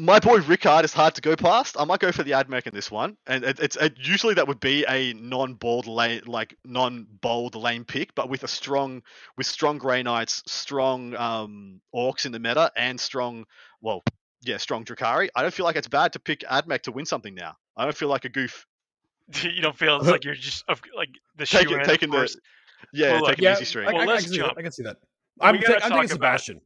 [0.00, 1.76] my boy Rickard is hard to go past.
[1.78, 4.46] I might go for the AdMech in this one, and it, it's it, usually that
[4.46, 9.02] would be a non-bold lane, like non-bold lane pick, but with a strong,
[9.36, 13.44] with strong Grey Knights, strong um, Orcs in the meta, and strong,
[13.80, 14.04] well,
[14.42, 15.28] yeah, strong Drukhari.
[15.34, 17.56] I don't feel like it's bad to pick AdMech to win something now.
[17.76, 18.66] I don't feel like a goof.
[19.42, 22.34] you don't feel like you're just like the taking, taking the
[22.92, 23.88] yeah, well, taking yeah, easy stream.
[23.88, 24.58] I, well, I, let's I, can jump.
[24.58, 24.96] I can see that.
[25.40, 26.60] I'm, ta- I'm taking Sebastian.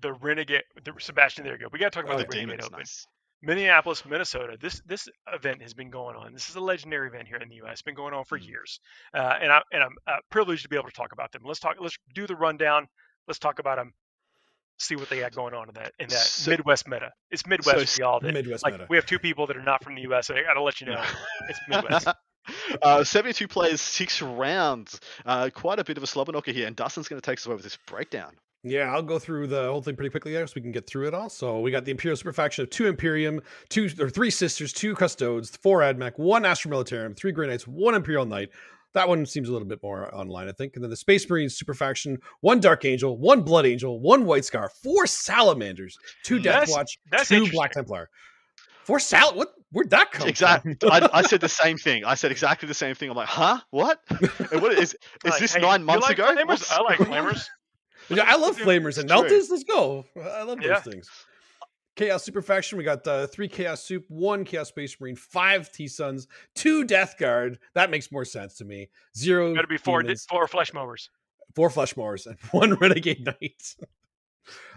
[0.00, 1.44] The Renegade, the Sebastian.
[1.44, 1.66] There you go.
[1.72, 2.78] We got to talk about oh, the Renegade Open.
[2.78, 3.06] Nice.
[3.42, 4.56] Minneapolis, Minnesota.
[4.60, 6.32] This this event has been going on.
[6.32, 7.74] This is a legendary event here in the U.S.
[7.74, 8.48] It's been going on for Mm.
[8.48, 8.80] years,
[9.14, 11.42] uh, and I and I'm uh, privileged to be able to talk about them.
[11.44, 11.76] Let's talk.
[11.80, 12.88] Let's do the rundown.
[13.28, 13.92] Let's talk about them.
[14.78, 17.12] See what they got going on in that in that So- Midwest meta.
[17.30, 18.20] It's Midwest so for y'all.
[18.20, 18.86] That, Midwest like meta.
[18.88, 20.28] we have two people that are not from the U.S.
[20.28, 21.02] So I got to let you know
[21.48, 22.08] it's Midwest.
[22.82, 25.00] uh, 72 players, six rounds.
[25.26, 27.46] Uh, quite a bit of a slobber knocker here, and Dustin's going to take us
[27.46, 28.32] away with this breakdown.
[28.64, 31.06] Yeah, I'll go through the whole thing pretty quickly there so we can get through
[31.06, 31.28] it all.
[31.28, 34.96] So we got the Imperial Super Faction of two Imperium, two or three Sisters, two
[34.96, 38.50] Custodes, four Admech, one Astra Militarum, three Grey Knights, one Imperial Knight.
[38.94, 40.74] That one seems a little bit more online, I think.
[40.74, 44.44] And then the Space Marines Super Faction, one Dark Angel, one Blood Angel, one White
[44.44, 47.50] Scar, four Salamanders, two Death That's- Watch, that's two.
[47.50, 48.08] Black Templar.
[48.84, 49.34] Four Sal.
[49.34, 49.52] What?
[49.70, 50.74] Where'd that come Exactly.
[50.80, 50.90] from?
[50.92, 52.06] I, I said the same thing.
[52.06, 53.10] I said exactly the same thing.
[53.10, 53.60] I'm like, huh?
[53.70, 54.00] What?
[54.50, 56.34] What is is Like, this hey, nine you months like ago?
[56.34, 56.70] Flamers?
[56.72, 57.46] I like flamers.
[58.10, 59.50] Yeah, I love flamers and It's melters.
[59.50, 60.06] Let's go.
[60.18, 60.80] I love Yeah.
[60.80, 61.10] those things.
[61.98, 62.78] Chaos Super Faction.
[62.78, 67.16] We got uh, three Chaos Soup, one Chaos Space Marine, five T Sons, two Death
[67.18, 67.58] Guard.
[67.74, 68.88] That makes more sense to me.
[69.16, 69.52] Zero.
[69.52, 71.10] Got to be four demons, four flesh mowers.
[71.56, 73.74] four Flesh Mowers, and one Renegade Knight.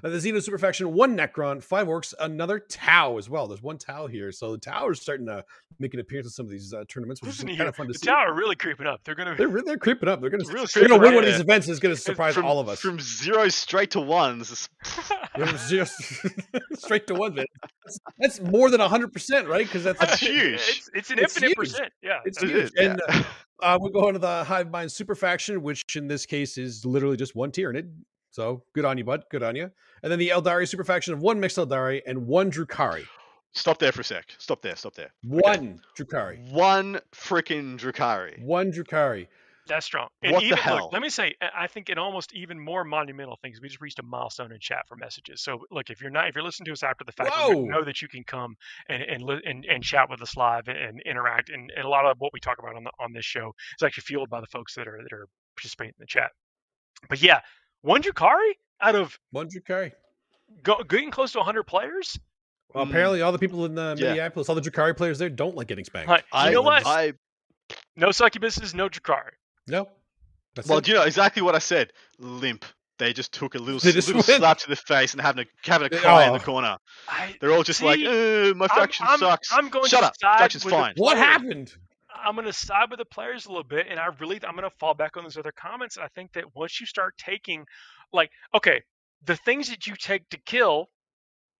[0.03, 3.47] Uh, the Xeno Superfaction, one Necron, five Orcs, another Tau as well.
[3.47, 5.45] There's one Tau here, so the Tau is starting to
[5.79, 7.87] make an appearance in some of these uh, tournaments, which Listen is kind of fun
[7.87, 8.07] to The see.
[8.07, 9.01] tower really creeping up.
[9.03, 9.35] They're gonna.
[9.35, 10.21] They're they're creeping up.
[10.21, 11.67] They're gonna Really they're gonna win up, one of these events.
[11.67, 12.79] Is gonna surprise from, all of us.
[12.79, 14.51] From zero straight to ones.
[14.51, 14.69] It's-
[15.37, 15.93] There's just
[16.73, 17.47] straight to one bit.
[17.85, 19.65] That's, that's more than hundred percent, right?
[19.65, 20.55] Because that's That's huge.
[20.55, 21.55] It's, it's an It's infinite huge.
[21.57, 21.93] percent.
[22.01, 22.19] Yeah.
[22.25, 22.63] It's it huge.
[22.65, 23.23] is, And yeah.
[23.61, 27.15] uh, we go into the Hive Mind Super Faction, which in this case is literally
[27.17, 27.91] just one Tyranid.
[28.31, 29.25] So good on you, bud.
[29.29, 29.69] Good on you.
[30.03, 33.05] And then the Aeldari Super Faction of one mixed Aeldari and one Drukhari.
[33.53, 34.33] Stop there for a sec.
[34.37, 34.75] Stop there.
[34.75, 35.11] Stop there.
[35.23, 36.51] One Drukhari.
[36.51, 38.41] One freaking Drukhari.
[38.41, 39.27] One Drukhari.
[39.67, 40.07] That's strong.
[40.23, 40.75] And What the hell?
[40.83, 43.79] Look, let me say, I- I think in almost even more monumental things, we just
[43.81, 45.43] reached a milestone in chat for messages.
[45.43, 47.65] So look, if you're not, if you're listening to us after the fact, Whoa.
[47.65, 48.55] know that you can come
[48.89, 51.49] and and, and and chat with us live and interact.
[51.49, 53.83] And, and a lot of what we talk about on the on this show is
[53.85, 56.31] actually fueled by the folks that are that are participating in the chat.
[57.09, 57.41] But yeah,
[57.81, 58.51] one Drukhari
[58.81, 59.91] out of One Drukhari.
[60.63, 62.19] go, getting close to 100 players.
[62.73, 62.89] Well, Mm.
[62.89, 64.07] apparently all the people in uh, Yeah.
[64.09, 66.09] Minneapolis, all the Drukhari players there don't like getting spanked.
[66.09, 66.85] Like, I, you know what?
[66.85, 67.13] I
[67.95, 69.31] no succubuses, no Drukhari.
[69.67, 69.89] No.
[70.55, 70.85] That's well, it.
[70.85, 71.91] do you know exactly what I said?
[72.19, 72.65] Limp.
[72.97, 75.89] they just took a little, little slap to the face and having a having a
[75.97, 76.43] cry in the Oh.
[76.43, 76.77] corner.
[77.09, 78.05] I, They're all just like, See,
[78.51, 79.49] "Uh, my I'm- faction I'm, sucks.
[79.51, 80.39] I'm going Shut to up.
[80.39, 80.93] Faction's fine.
[80.97, 81.73] What happened?
[82.23, 84.69] I'm going to side with the players a little bit, and I really I'm going
[84.69, 85.97] to fall back on those other comments.
[85.97, 87.65] I think that once you start taking,
[88.13, 88.81] like, okay,
[89.23, 90.89] the things that you take to kill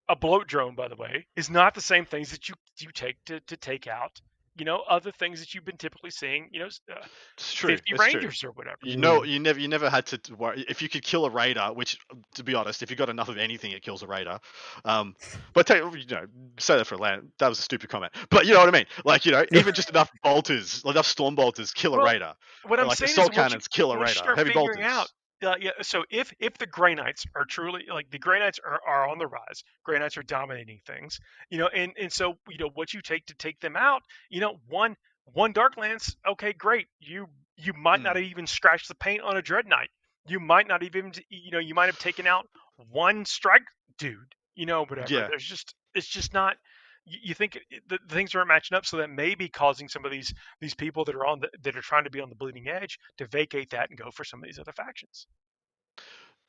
[0.09, 3.18] a bloat drone, by the way, is not the same things that you you take
[3.26, 4.22] to to take out.
[4.58, 6.49] You know, other things that you've been typically seeing.
[6.52, 6.95] You know, uh,
[7.38, 7.70] It's true.
[7.70, 8.20] 50 it's true.
[8.20, 8.78] Rangers or whatever.
[8.84, 11.70] You know, you never, you never had to worry if you could kill a raider.
[11.74, 11.97] Which,
[12.36, 14.39] to be honest, if you got enough of anything, it kills a raider.
[14.84, 15.16] Um,
[15.54, 16.26] but take, you know,
[16.60, 17.30] say that for a land.
[17.39, 18.14] That was a stupid comment.
[18.30, 18.86] But you know what I mean?
[19.06, 22.34] Like, you know, even just enough bolters, enough storm bolters, kill a Well, raider.
[22.68, 24.36] What I'm like saying assault is, once you- cannons, kill a raider.
[24.36, 24.78] Heavy bolters.
[24.82, 25.10] out
[25.44, 28.80] uh, yeah, so if if the Grey Knights are truly like the Grey Knights are,
[28.88, 31.20] are on the rise, Grey Knights are dominating things,
[31.50, 34.39] you know, and and so you know what you take to take them out, you
[34.42, 37.28] know, one one Dark Lance, okay, great, you
[37.58, 38.04] you might Hmm.
[38.04, 39.89] not have even scratched the paint on a Dread Knight,
[40.28, 42.48] you might not even you know you might have taken out
[42.89, 43.64] one strike
[43.98, 45.08] dude, you know, whatever.
[45.14, 45.28] Yeah.
[45.28, 46.58] There's just it's just not.
[47.06, 50.06] You you think the, the things aren't matching up, so that may be causing some
[50.06, 52.36] of these these people that are on the, that are trying to be on the
[52.36, 55.28] bleeding edge to vacate that and go for some of these other factions.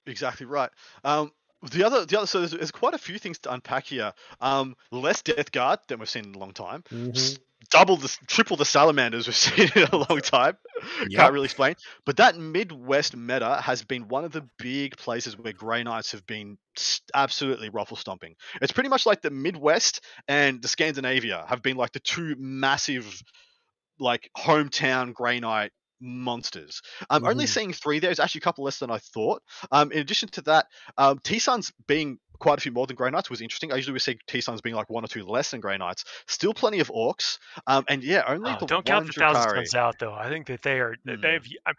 [0.06, 0.70] Exactly right.
[1.04, 1.32] Um,
[1.70, 4.12] the other, the other, so there's, there's quite a few things to unpack here.
[4.40, 6.82] Um, less Death Guard than we've seen in a long time.
[6.90, 7.38] Mhm.
[7.70, 10.56] Double the, triple the salamanders we've seen in a long time.
[11.08, 11.20] Yep.
[11.20, 11.74] Can't really explain.
[12.04, 16.26] But that Midwest meta has been one of the big places where Grey Knights have
[16.26, 16.58] been
[17.14, 18.34] absolutely ruffle stomping.
[18.60, 23.22] It's pretty much like the Midwest and the Scandinavia have been like the two massive,
[23.98, 26.82] like hometown Grey Knight monsters.
[27.10, 27.48] I'm only Mhm.
[27.48, 28.10] seeing three there.
[28.10, 29.40] It's actually a couple less than I thought.
[29.70, 30.66] Um, in addition to that,
[30.98, 33.72] um, T Sons being quite a few more than Grey Knights was interesting.
[33.72, 36.04] I usually we see T Sons being like one or two less than Grey Knights.
[36.26, 37.38] Still plenty of Orcs.
[37.66, 40.14] Um, and yeah, only Oh, the don't count the Thousand Sons out though.
[40.14, 41.20] I think that they are Hmm.
[41.20, 41.76] they've I'm-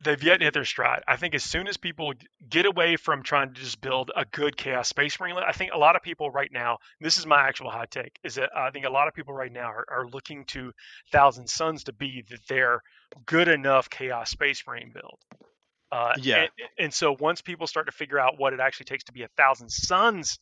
[0.00, 1.02] they've yet to hit their stride.
[1.08, 2.12] I think as soon as people
[2.46, 5.78] get away from trying to just build a good chaos space marine, I think a
[5.78, 6.78] lot of people right now.
[7.00, 8.18] This is my actual hot take.
[8.22, 10.72] Is that I think a lot of people right now are, are looking to
[11.10, 12.82] Thousand Sons to be that they're
[13.24, 15.20] good enough chaos space marine build.
[15.94, 16.40] Uh, Yeah.
[16.42, 19.22] And, and so once people start to figure out what it actually takes to be
[19.22, 20.38] a Thousand Sons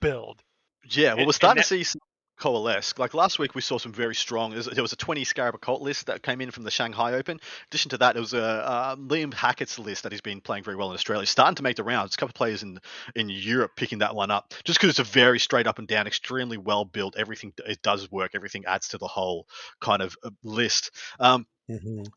[0.00, 0.42] build,
[0.88, 2.00] Yeah, well, we're starting that- to see some
[2.38, 2.94] coalesce.
[2.98, 4.50] Like last week, we saw some very strong.
[4.52, 7.36] There was, a 20 Scarab Occult list that came in from the Shanghai Open.
[7.36, 7.40] In
[7.70, 10.76] addition to that, there was a uh, Liam Hackett's list that he's been playing very
[10.76, 11.26] well in Australia.
[11.26, 12.14] Starting to make the rounds.
[12.14, 12.80] A couple of players in
[13.14, 16.06] in Europe picking that one up, just because it's a very straight up and down,
[16.06, 17.14] extremely well built.
[17.16, 18.32] Everything it does work.
[18.34, 19.46] Everything adds to the whole
[19.80, 20.90] kind of uh, list.
[21.20, 22.08] Um, Mhm.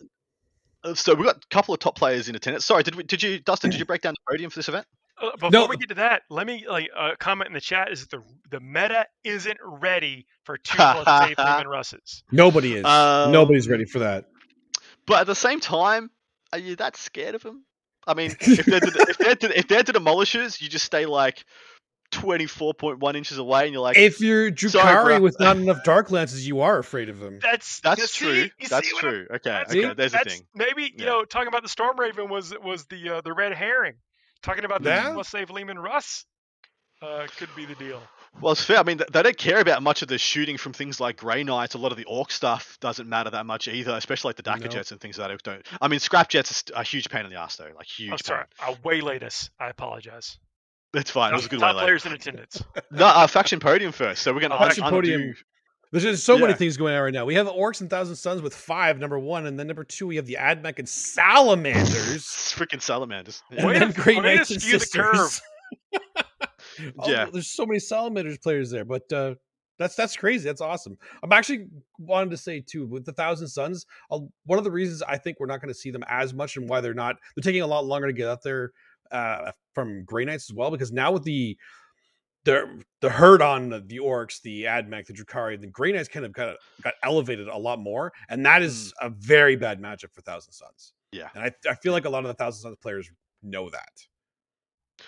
[0.85, 2.65] Uh, so we've got a couple of top players in attendance.
[2.65, 3.71] Sorry, did we, did you, Dustin?
[3.71, 4.85] Did you break down the podium for this event?
[5.21, 5.65] Uh, before No.
[5.67, 8.23] we get to that, let me like uh, comment in the chat is that the
[8.51, 12.23] the meta isn't ready for two plus eight Leman Russes.
[12.31, 12.85] Nobody is.
[12.85, 14.25] Um, Nobody's ready for that.
[15.07, 16.09] But at the same time,
[16.51, 17.63] are you that scared of them?
[18.05, 21.05] I mean, if they're to, if they're to, if they're to demolishers, you just stay
[21.05, 21.45] like
[22.11, 25.57] twenty four point one inches away, and you're like, If you're Sorry, Drukhari with not
[25.57, 27.39] enough dark lenses you are afraid of him.
[27.41, 28.49] That's that's you see- true.
[28.59, 29.27] you That's see I'm- true.
[29.35, 29.93] Okay, that's- okay.
[29.93, 30.45] There's the that's thing.
[30.53, 31.05] maybe you Yeah.
[31.05, 33.95] know talking about the Storm Raven was was the uh, the red herring.
[34.41, 35.13] Talking about the Yeah.
[35.13, 36.25] two save Leman Russ
[37.01, 38.01] uh, could be the deal.
[38.41, 38.77] Well, it's fair.
[38.79, 41.73] I mean, they don't care about much of the shooting from things like Grey Knights.
[41.73, 44.61] A lot of the Orc stuff doesn't matter that much either, especially like the Dakka
[44.63, 44.67] No.
[44.67, 45.65] Jets and things like that don't.
[45.81, 47.71] I mean, Scrap Jets is a huge pain in the ass, though.
[47.75, 48.11] Like huge.
[48.11, 48.75] I'm sorry, pain.
[48.75, 49.49] I waylaid us.
[49.59, 50.37] I apologize.
[50.95, 51.33] It's fine.
[51.33, 51.83] It was a good Top way.
[51.83, 52.63] players in attendance.
[52.91, 54.21] No, uh, faction podium first.
[54.21, 54.95] So we're going to Oh, faction undo.
[54.95, 55.35] podium.
[55.91, 57.25] There's just so many things going on right now.
[57.25, 60.15] We have Orcs and Thousand Sons with five, number one, and then number two we
[60.17, 62.23] have the Admech and Salamanders.
[62.55, 63.43] Freaking salamanders.
[63.49, 63.65] and Yeah.
[63.65, 65.41] Way then to- Great way to Knights and skew the Sisters.
[66.99, 67.27] Oh, Yeah.
[67.31, 69.35] there's so many Salamanders players there, but uh,
[69.79, 70.43] that's that's crazy.
[70.45, 70.97] That's awesome.
[71.23, 71.67] I'm actually
[71.97, 73.85] wanted to say too with the Thousand Sons.
[74.11, 76.57] Uh, one of the reasons I think we're not going to see them as much
[76.57, 78.71] and why they're not they're taking a lot longer to get out there
[79.11, 81.57] uh, from Grey Knights as well because now with the
[82.45, 86.31] the the herd on the orcs, the Admech, the Drukhari, the Grey Knights kind of
[86.31, 90.53] got got elevated a lot more, and that is a very bad matchup for Thousand
[90.53, 90.93] Sons.
[91.11, 91.29] Yeah.
[91.33, 93.09] and I I feel like a lot of the Thousand Sons players
[93.41, 93.89] know that.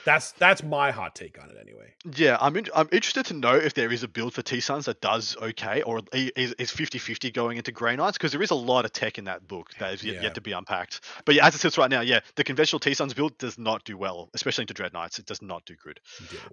[0.05, 1.93] That's that's my hot take on it anyway.
[2.15, 4.85] Yeah, I'm in, I'm interested to know if there is a build for T Sons
[4.85, 8.55] that does okay, or is is 50-50 going into Grey Knights because there is a
[8.55, 10.21] lot of tech in that book that is yet, Yeah.
[10.23, 11.01] yet to be unpacked.
[11.25, 13.83] But yeah, as it sits right now, yeah, the conventional T Sons build does not
[13.85, 15.19] do well, especially into Dread Knights.
[15.19, 15.99] It does not do good.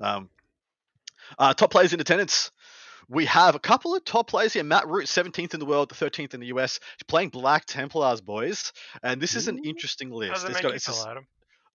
[0.01, 0.30] Um,
[1.39, 2.51] uh, top players in attendance.
[3.09, 4.64] We have a couple of top players here.
[4.64, 8.72] Matt Root, 17th in the world, 13th in the US, playing Black Templars, boys.
[9.03, 9.68] And this is an Ooh.
[9.68, 10.35] interesting How list.
[10.35, 11.26] does it It's make got- you it's feel, just- Adam?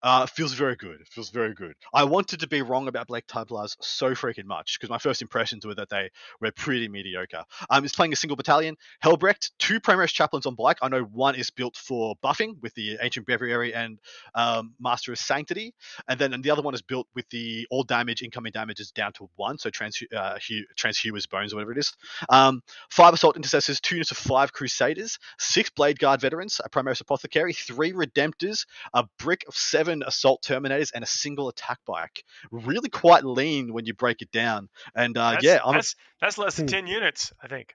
[0.01, 1.05] Uh, feels very good.
[1.09, 1.73] Feels very good.
[1.93, 5.65] I wanted to be wrong about Black Templars so freaking much because my first impressions
[5.65, 7.43] were that they were pretty mediocre.
[7.69, 8.77] Um, it's playing a single battalion.
[9.03, 10.77] Helbrecht, two Primaris Chaplains on bike.
[10.81, 13.99] I know one is built for buffing with the Ancient Breviary and
[14.35, 15.73] um, Master of Sanctity,
[16.07, 18.91] and then and the other one is built with the all damage, incoming damage is
[18.91, 20.37] down to one, so trans uh,
[20.77, 21.93] Transhumer's Bones or whatever it is.
[22.29, 27.01] Um, five Assault Intercessors, two units of five Crusaders, six Blade Guard Veterans, a Primaris
[27.01, 32.23] Apothecary, three Redemptors, a brick of seven seven assault terminators and a single attack bike.
[32.51, 34.69] Really quite lean when you break it down.
[34.95, 36.73] And uh, that's, yeah, I'm that's, a, that's less than hmm.
[36.73, 37.73] ten units, I think.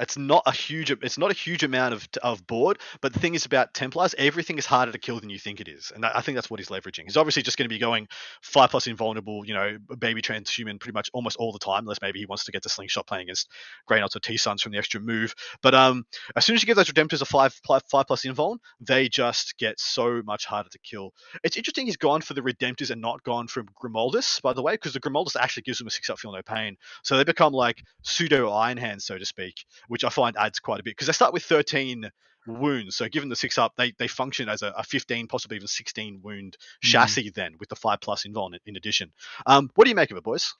[0.00, 3.34] It's not a huge it's not a huge amount of of board, but the thing
[3.34, 6.20] is about Templars, everything is harder to kill than you think it is, and I
[6.22, 7.04] think that's what he's leveraging.
[7.04, 8.08] He's obviously just going to be going
[8.42, 12.18] five plus invulnerable, you know, baby transhuman pretty much almost all the time, unless maybe
[12.18, 13.50] he wants to get the slingshot playing against
[13.86, 15.34] Grey Knights or T Sons from the extra move.
[15.62, 19.08] But um, as soon as you give those Redemptors a five five plus invuln, they
[19.08, 21.12] just get so much harder to kill.
[21.44, 24.74] It's interesting he's gone for the Redemptors and not gone for Grimaldus, by the way,
[24.74, 27.52] because the Grimaldus actually gives him a six up feel no pain, so they become
[27.52, 31.08] like pseudo Iron Hands, so to speak which I find adds quite a bit because
[31.08, 32.08] they start with 13
[32.46, 32.94] wounds.
[32.94, 36.20] So given the six up, they, they function as a, a 15, possibly even 16
[36.22, 36.88] wound mm.
[36.88, 39.10] chassis then with the five plus invuln in, in addition.
[39.46, 40.54] Um, what do you make of it, boys?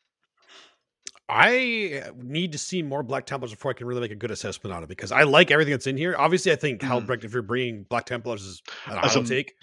[1.29, 4.75] I need to see more Black Templars before I can really make a good assessment
[4.75, 6.17] on it because I like everything that's in here.
[6.19, 6.89] Obviously, I think mm.
[6.89, 9.55] Helbrecht, if you're bringing Black Templars, is an auto take.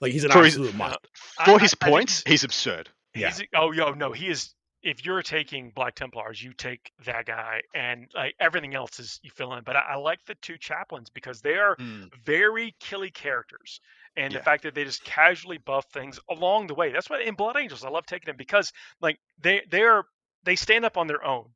[0.00, 0.98] Like he's an absolute his, must.
[1.44, 2.90] For I, his I, points, I he's absurd.
[3.12, 3.28] Yeah.
[3.28, 4.54] He's, oh, yo, no, he is
[4.86, 9.30] if you're taking Black Templars, you take that guy, and like everything else is you
[9.30, 9.64] fill in.
[9.64, 12.08] But I, I like the two chaplains because they are mm.
[12.24, 13.80] very killy characters,
[14.16, 14.38] and yeah.
[14.38, 16.92] the fact that they just casually buff things along the way.
[16.92, 20.04] That's why in Blood Angels I love taking them because like they they are
[20.44, 21.46] they stand up on their own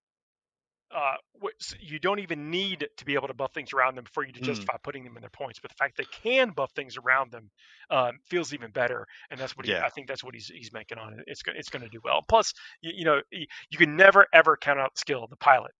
[0.94, 1.14] uh,
[1.80, 4.40] you don't even need to be able to buff things around them for you to
[4.40, 4.44] mm.
[4.44, 4.82] justify mm.
[4.82, 5.58] putting them in their points.
[5.60, 7.50] But the fact they can buff things around them
[7.90, 9.84] um, feels even better, and that's what he, yeah.
[9.84, 11.24] I think that's what he's he's making on it.
[11.26, 12.22] It's it's going to do well.
[12.28, 15.72] Plus, you, you know, you can never ever count out the skill of the pilot.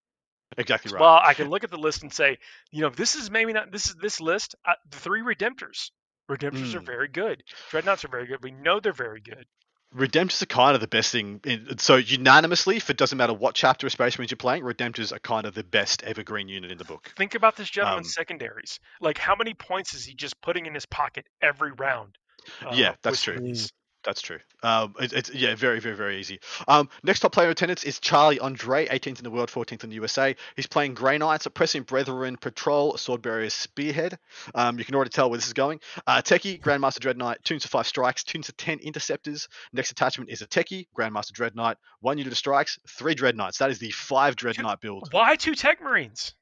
[0.59, 1.01] Exactly right.
[1.01, 2.39] Well, I can look at the list and say,
[2.73, 4.57] you know, this is maybe not this is this list.
[4.65, 5.91] Uh, the three redemptors.
[6.31, 6.75] Redemptors mm.
[6.77, 7.43] are very good.
[7.71, 8.43] Dreadnoughts are very good.
[8.43, 9.47] We know they're very good.
[9.95, 11.41] Redemptors are kind of the best thing.
[11.45, 15.13] In, so unanimously, if it doesn't matter what chapter of Space Marines you're playing, Redemptors
[15.13, 17.13] are kind of the best evergreen unit in the book.
[17.17, 18.79] Think about this gentleman's um, secondaries.
[19.01, 22.17] Like, how many points is he just putting in his pocket every round?
[22.65, 23.39] Uh, yeah, that's true.
[23.39, 23.73] These?
[24.05, 24.39] That's true.
[24.63, 26.41] Um, it, it's yeah, very, very, very easy.
[26.67, 29.91] Um, next top player in attendance is Charlie Andre, 18th in the world, 14th in
[29.91, 30.35] the USA.
[30.57, 34.19] He's playing Grey Knights, Oppressing Brethren, Patrol, Sword Swordbearer, Spearhead.
[34.55, 35.81] Um, you can already tell where this is going.
[36.07, 39.49] Uh, Techie, Grandmaster Dread Knight, tunes to five strikes, tunes to 10 interceptors.
[39.73, 43.59] Next attachment is a Techie, Grandmaster Dread Knight, one unit of strikes, three Dread Knights.
[43.59, 45.09] That is the five Dread Knight build.
[45.13, 46.35] Why two Tech Marines?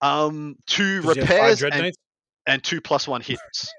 [0.00, 1.92] Um, two repairs and,
[2.46, 3.72] and two plus one hits.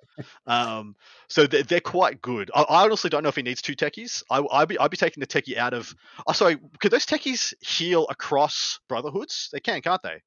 [0.48, 0.96] um,
[1.30, 2.52] so they're, they're quite good.
[2.54, 4.24] I, I, honestly don't know if he needs two techies.
[4.30, 5.94] I, would be I'd be taking the techie out of.
[6.28, 6.58] Oh, sorry.
[6.80, 9.50] Could those techies heal across brotherhoods?
[9.52, 10.22] They can, can't they?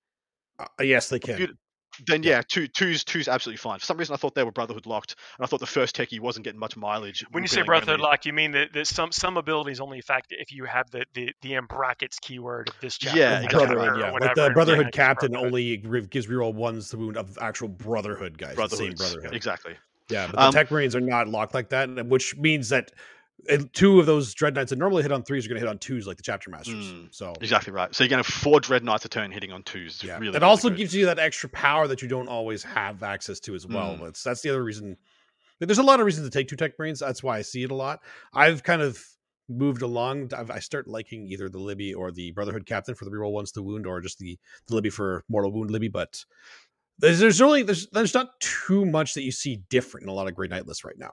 [0.58, 1.56] Uh, yes, they can.
[2.06, 3.78] Then yeah, two two's two's absolutely fine.
[3.78, 6.20] For some reason, I thought they were Brotherhood locked, and I thought the first techie
[6.20, 7.24] wasn't getting much mileage.
[7.30, 10.52] When you say Brotherhood locked, you mean that, that some some abilities only affect if
[10.52, 13.18] you have the the, the in brackets keyword of this chapter.
[13.18, 14.00] Yeah, Brotherhood.
[14.00, 15.54] Yeah, like the Brotherhood captain brotherhood.
[15.54, 15.76] only
[16.06, 18.54] gives reroll ones the wound of actual Brotherhood guys.
[18.54, 18.96] Brotherhood.
[18.96, 19.34] Brotherhood.
[19.34, 19.74] Exactly.
[20.10, 22.92] Yeah, but the um, Tech Marines are not locked like that, which means that
[23.72, 25.78] two of those dread knights that normally hit on threes are going to hit on
[25.78, 26.92] twos like the chapter masters.
[26.92, 27.94] Mm, so exactly right.
[27.94, 30.02] So you're going to have four dread knights a turn hitting on twos.
[30.02, 30.14] Yeah.
[30.14, 30.78] Really, it really also good.
[30.78, 33.96] gives you that extra power that you don't always have access to as well.
[33.96, 34.04] Mm.
[34.04, 34.96] That's that's the other reason.
[35.60, 37.00] There's a lot of reasons to take two tech marines.
[37.00, 38.00] That's why I see it a lot.
[38.32, 39.02] I've kind of
[39.48, 40.30] moved along.
[40.36, 43.52] I've, i start liking either the Libby or the Brotherhood Captain for the reroll ones
[43.52, 45.88] to wound, or just the the Libby for mortal wound Libby.
[45.88, 46.24] But
[46.98, 50.28] there's, there's really there's there's not too much that you see different in a lot
[50.28, 51.12] of great Knight lists right now.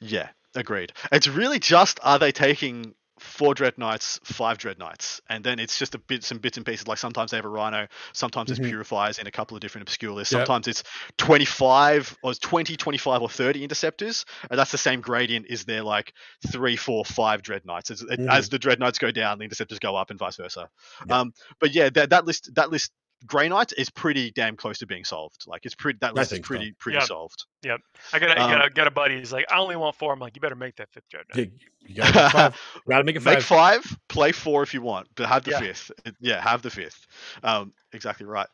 [0.00, 0.92] Yeah, agreed.
[1.12, 5.78] It's really just are they taking four dread knights, five dread knights, and then it's
[5.78, 6.86] just a bit some bits and pieces.
[6.86, 8.62] Like sometimes they have a rhino, sometimes mm-hmm.
[8.62, 10.32] it's purifiers in a couple of different obscure lists.
[10.32, 10.40] Yep.
[10.46, 10.84] Sometimes it's
[11.18, 15.46] 25 or 20, 25 or 30 interceptors, and that's the same gradient.
[15.48, 16.12] Is there like
[16.50, 17.90] three, four, five dread knights?
[17.90, 18.28] As, mm-hmm.
[18.28, 20.68] as the dread knights go down, the interceptors go up, and vice versa.
[21.00, 21.10] Yep.
[21.10, 22.92] Um, but yeah, that, that list that list
[23.26, 25.44] Grey Knight is pretty damn close to being solved.
[25.46, 26.76] Like it's pretty that list is pretty so.
[26.78, 27.06] pretty yep.
[27.06, 27.44] solved.
[27.62, 27.80] Yep.
[28.12, 29.18] I got um, got, got a buddy.
[29.18, 30.12] He's like, I only want four.
[30.12, 31.50] I'm like, you better make that fifth Dreadnought.
[31.86, 32.54] You, gotta,
[32.88, 33.34] gotta make it five.
[33.34, 33.98] Make five.
[34.08, 35.60] Play four if you want, but have the yeah.
[35.60, 35.90] fifth.
[36.20, 37.06] Yeah, have the fifth.
[37.42, 38.48] Um, exactly right.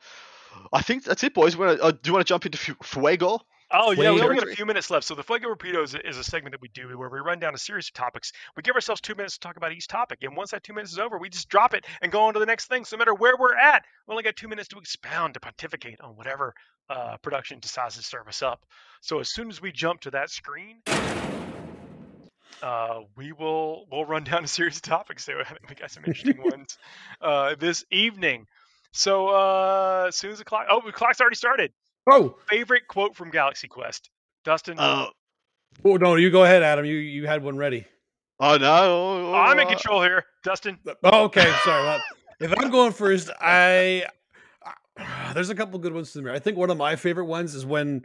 [0.73, 1.57] I think that's it, boys.
[1.57, 3.41] Wanna, uh, do you want to jump into Fuego?
[3.71, 5.07] Oh yeah, we only got a few minutes left.
[5.07, 7.55] So the Fuego Rapido is, is, a segment that we do where we run down
[7.55, 8.33] a series of topics.
[8.57, 10.93] We give ourselves two minutes to talk about each topic, and once that two minutes
[10.93, 12.85] is over, we just drop it and go on to the next thing.
[12.85, 16.01] So no matter where we're at, we only got two minutes to expound to pontificate
[16.01, 16.55] on whatever
[16.89, 18.65] uh, production decides to serve us up.
[19.01, 20.83] So as soon as we jump to that screen,
[22.63, 25.91] uh, we will we'll run down a series of topics So I think we got
[25.91, 26.79] some interesting ones
[27.21, 28.47] uh, this evening.
[28.93, 31.73] So uh, as soon as the clock, oh, the clock's already started.
[32.07, 34.11] Oh, Favorite quote from Galaxy Quest,
[34.45, 34.79] Dustin.
[34.79, 35.07] Uh,
[35.85, 36.85] oh no, you go ahead, Adam.
[36.85, 37.87] You you had one ready.
[38.41, 39.33] oh no!
[39.33, 40.79] Oh, I'm in control here, Dustin.
[41.03, 41.53] Oh, okay.
[41.65, 41.83] Sorry.
[41.83, 42.01] Well,
[42.41, 44.05] if I'm going first, I
[45.35, 46.31] there's a couple good ones to me.
[46.31, 48.05] I think one of my favorite ones is when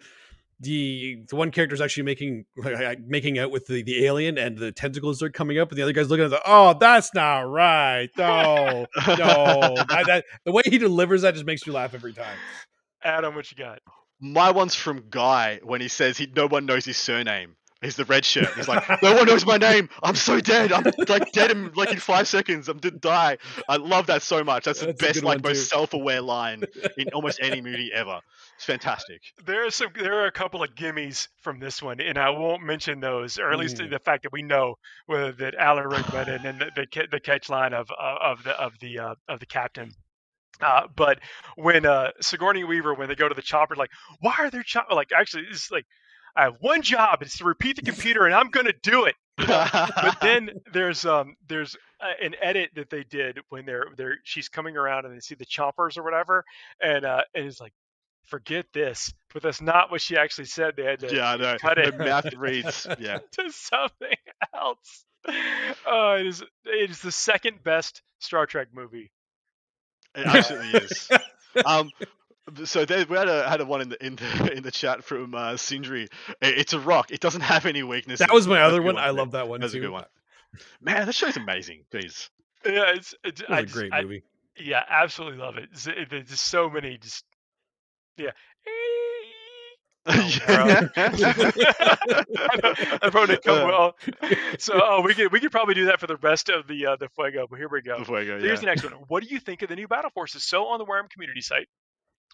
[0.60, 4.58] the the one character is actually making like, making out with the, the alien and
[4.58, 7.50] the tentacles are coming up and the other guy's looking at the oh that's not
[7.50, 9.16] right no no
[9.88, 12.36] that, that, the way he delivers that just makes me laugh every time
[13.04, 13.80] Adam, what you got?
[14.22, 17.56] My one's from Guy when he says he no one knows his surname.
[17.82, 18.54] He's the red shirt.
[18.56, 19.88] He's like, no one knows my name.
[20.04, 20.74] I'm so dead.
[20.74, 22.68] I'm like dead in like in five seconds.
[22.68, 23.38] I'm to die.
[23.70, 24.66] I love that so much.
[24.66, 25.64] That's, That's the best, like most too.
[25.78, 26.64] self-aware line
[26.98, 28.20] in almost any movie ever.
[28.58, 29.22] It's fantastic.
[29.46, 29.92] There are some.
[29.98, 33.50] There are a couple of gimmies from this one, and I won't mention those, or
[33.54, 33.90] at least Mm.
[33.92, 34.76] the fact that we know
[35.06, 38.74] whether that Alan Rickman and then the, the the catch line of of the of
[38.82, 39.92] the uh, of the captain.
[40.62, 41.20] Uh, but
[41.56, 44.94] when uh, Sigourney Weaver, when they go to the chopper, like, why are there chopper?
[44.94, 45.86] Like, actually, it's like,
[46.36, 47.22] I have one job.
[47.22, 49.16] It's to repeat the computer, and I'm gonna do it.
[49.38, 54.50] But then there's um there's uh, an edit that they did when they're they're she's
[54.50, 56.44] coming around and they see the choppers or whatever,
[56.82, 57.74] and uh and it's like,
[58.28, 59.14] forget this.
[59.34, 60.76] But that's not what she actually said.
[60.76, 61.58] They had to yeah, know.
[61.60, 61.98] cut The it.
[61.98, 62.86] mouth reads.
[63.00, 63.20] Yeah.
[63.34, 64.16] to something
[64.54, 65.06] else.
[65.28, 69.12] Uh, it is it is the second best Star Trek movie.
[70.16, 71.10] It absolutely is.
[71.66, 71.92] Um,
[72.66, 75.04] so there, we had a had a one in the in the in the chat
[75.04, 76.08] from uh, Sindri.
[76.42, 77.12] I- It's a rock.
[77.12, 78.20] It doesn't have any weakness.
[78.20, 79.92] that was my That's other good one i love that one That's too a good
[79.92, 80.06] one.
[80.82, 81.84] Man, that show's amazing.
[81.94, 82.30] Jeez.
[82.66, 84.24] Yeah, it's, it's it was I a just- great I- movie
[84.62, 85.70] yeah, absolutely love it.
[85.88, 87.24] It- There's just so many just
[88.18, 88.32] yeah.
[90.10, 90.88] Yeah.
[93.02, 93.96] I it come well.
[94.58, 96.96] So oh, we could we could probably do that for the rest of the uh,
[96.96, 97.48] the Fuego.
[97.50, 98.00] But here we go.
[98.00, 98.94] Before I go, So Here's the next one.
[99.08, 100.44] What do you think of the new Battle Forces?
[100.46, 101.68] So on the Warhammer community site,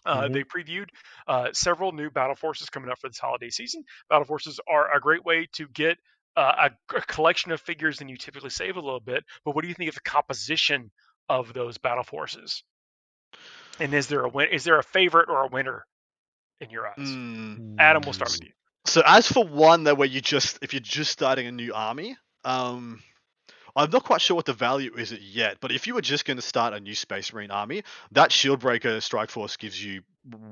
[0.04, 0.32] uh, Mhm.
[0.32, 0.88] they previewed
[1.26, 3.84] uh, several new Battle Forces coming up for this holiday season.
[4.08, 5.98] Battle Forces are a great way to get
[6.36, 9.24] uh, a, a collection of figures, and you typically save a little bit.
[9.44, 10.90] But what do you think of the composition
[11.28, 12.62] of those Battle Forces?
[13.80, 14.48] And is there a win?
[14.52, 15.84] Is there a favorite or a winner
[16.60, 16.94] in your eyes?
[16.98, 17.76] Mm.
[17.78, 18.50] Adam, we'll start with you.
[18.86, 22.16] So as for one that where you just if you're just starting a new army,
[22.44, 23.02] um,
[23.74, 25.58] I'm not quite sure what the value is it yet.
[25.60, 27.82] But if you were just going to start a new Space Marine army,
[28.12, 30.02] that Shieldbreaker Strike Force gives you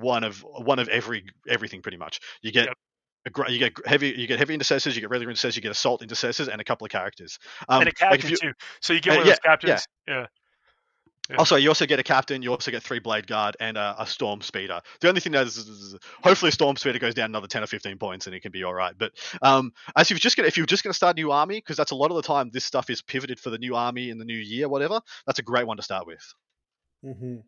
[0.01, 2.21] one of one of every everything pretty much.
[2.43, 2.67] You get.
[2.67, 2.77] Yep.
[3.27, 5.71] a gra- You get heavy, you get heavy intercessors, you get regular intercessors, you get
[5.71, 7.39] assault intercessors, and a couple of characters.
[7.69, 8.53] Um, and a captain if you, too.
[8.83, 9.51] So you get Uh, one of those yeah, yeah.
[9.51, 9.87] captains.
[10.07, 10.27] Yeah.
[11.31, 11.37] Yeah.
[11.37, 12.43] Also, you also get a captain.
[12.43, 14.81] You also get three blade guard and a, a storm speeder.
[15.01, 17.97] The only thing that is, is- hopefully, storm speeder goes down another ten or fifteen
[17.97, 18.95] points, and it can be all right.
[18.97, 21.57] But um, as you've just gonna, if you're just going to start a new army,
[21.57, 24.11] because that's a lot of the time this stuff is pivoted for the new army
[24.11, 25.01] in the new year, whatever.
[25.27, 26.23] That's a great one to start with.
[27.05, 27.45] Mhm.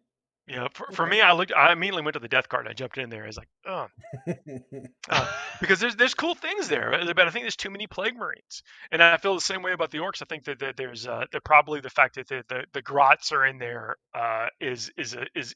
[0.48, 0.68] Yeah.
[0.74, 1.52] For, for me, I looked.
[1.52, 2.66] I immediately went to the Death Guard.
[2.66, 3.24] And I jumped in there.
[3.24, 3.88] I was like, oh,
[5.10, 8.16] uh, because there's there's cool things there, uh, but I think there's too many plague
[8.16, 10.22] marines, and I feel the same way about the orcs.
[10.22, 13.32] I think that, that there's uh, that probably the fact that the the, the grots
[13.32, 15.54] are in there uh, is is a, is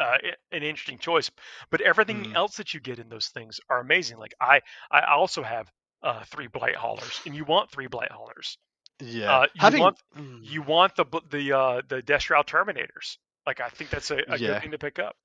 [0.00, 0.18] uh,
[0.52, 1.30] an interesting choice.
[1.70, 2.34] But everything Mm.
[2.34, 4.18] else that you get in those things are amazing.
[4.18, 4.60] Like I
[4.90, 5.70] I also have
[6.02, 8.58] uh, three blight haulers, and you want three blight haulers.
[9.00, 13.16] Yeah, Uh, you having want- mm, You want the the uh, the Destral Terminators.
[13.48, 14.48] Like I think that's a, a Yeah.
[14.48, 15.16] good thing to pick up.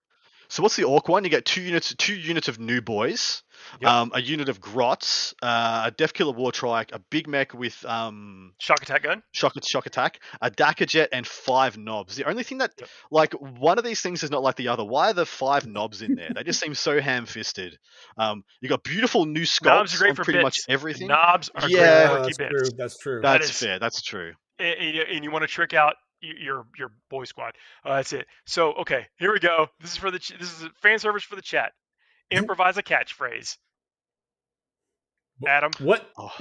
[0.49, 1.23] so what's the orc one?
[1.25, 3.43] You get two units, two units of new boys,
[3.81, 3.89] Yep.
[3.91, 8.53] um, a unit of grots, uh, a Deffkilla war trike, a big mek with um,
[8.59, 9.23] Shock attack gun.
[9.33, 12.15] shock shock attack, a Dakka jet, and five knobs.
[12.15, 12.89] The only thing that Yep.
[13.11, 14.83] like one of these things is not like the other.
[14.85, 16.29] Why are the five knobs in there?
[16.35, 17.77] They just seem so ham-fisted.
[18.17, 21.07] Um, you got beautiful new sculpts Knobs are great on for pretty much everything.
[21.07, 21.77] Knobs are Yeah.
[21.77, 22.59] great Yeah, for that's rookie true.
[22.61, 22.73] bits.
[22.77, 23.21] That's true.
[23.21, 23.79] That That's fair.
[23.79, 24.33] That's true.
[24.59, 27.53] And, and you- you want to trick out y- your your boy squad.
[27.85, 28.25] Uh, that's it.
[28.45, 29.67] So okay, here we go.
[29.79, 31.73] This is for the ch- this is a fan service for the chat.
[32.31, 33.57] Improvise a catchphrase.
[35.45, 35.71] Adam.
[35.79, 36.09] What?
[36.17, 36.31] Oh.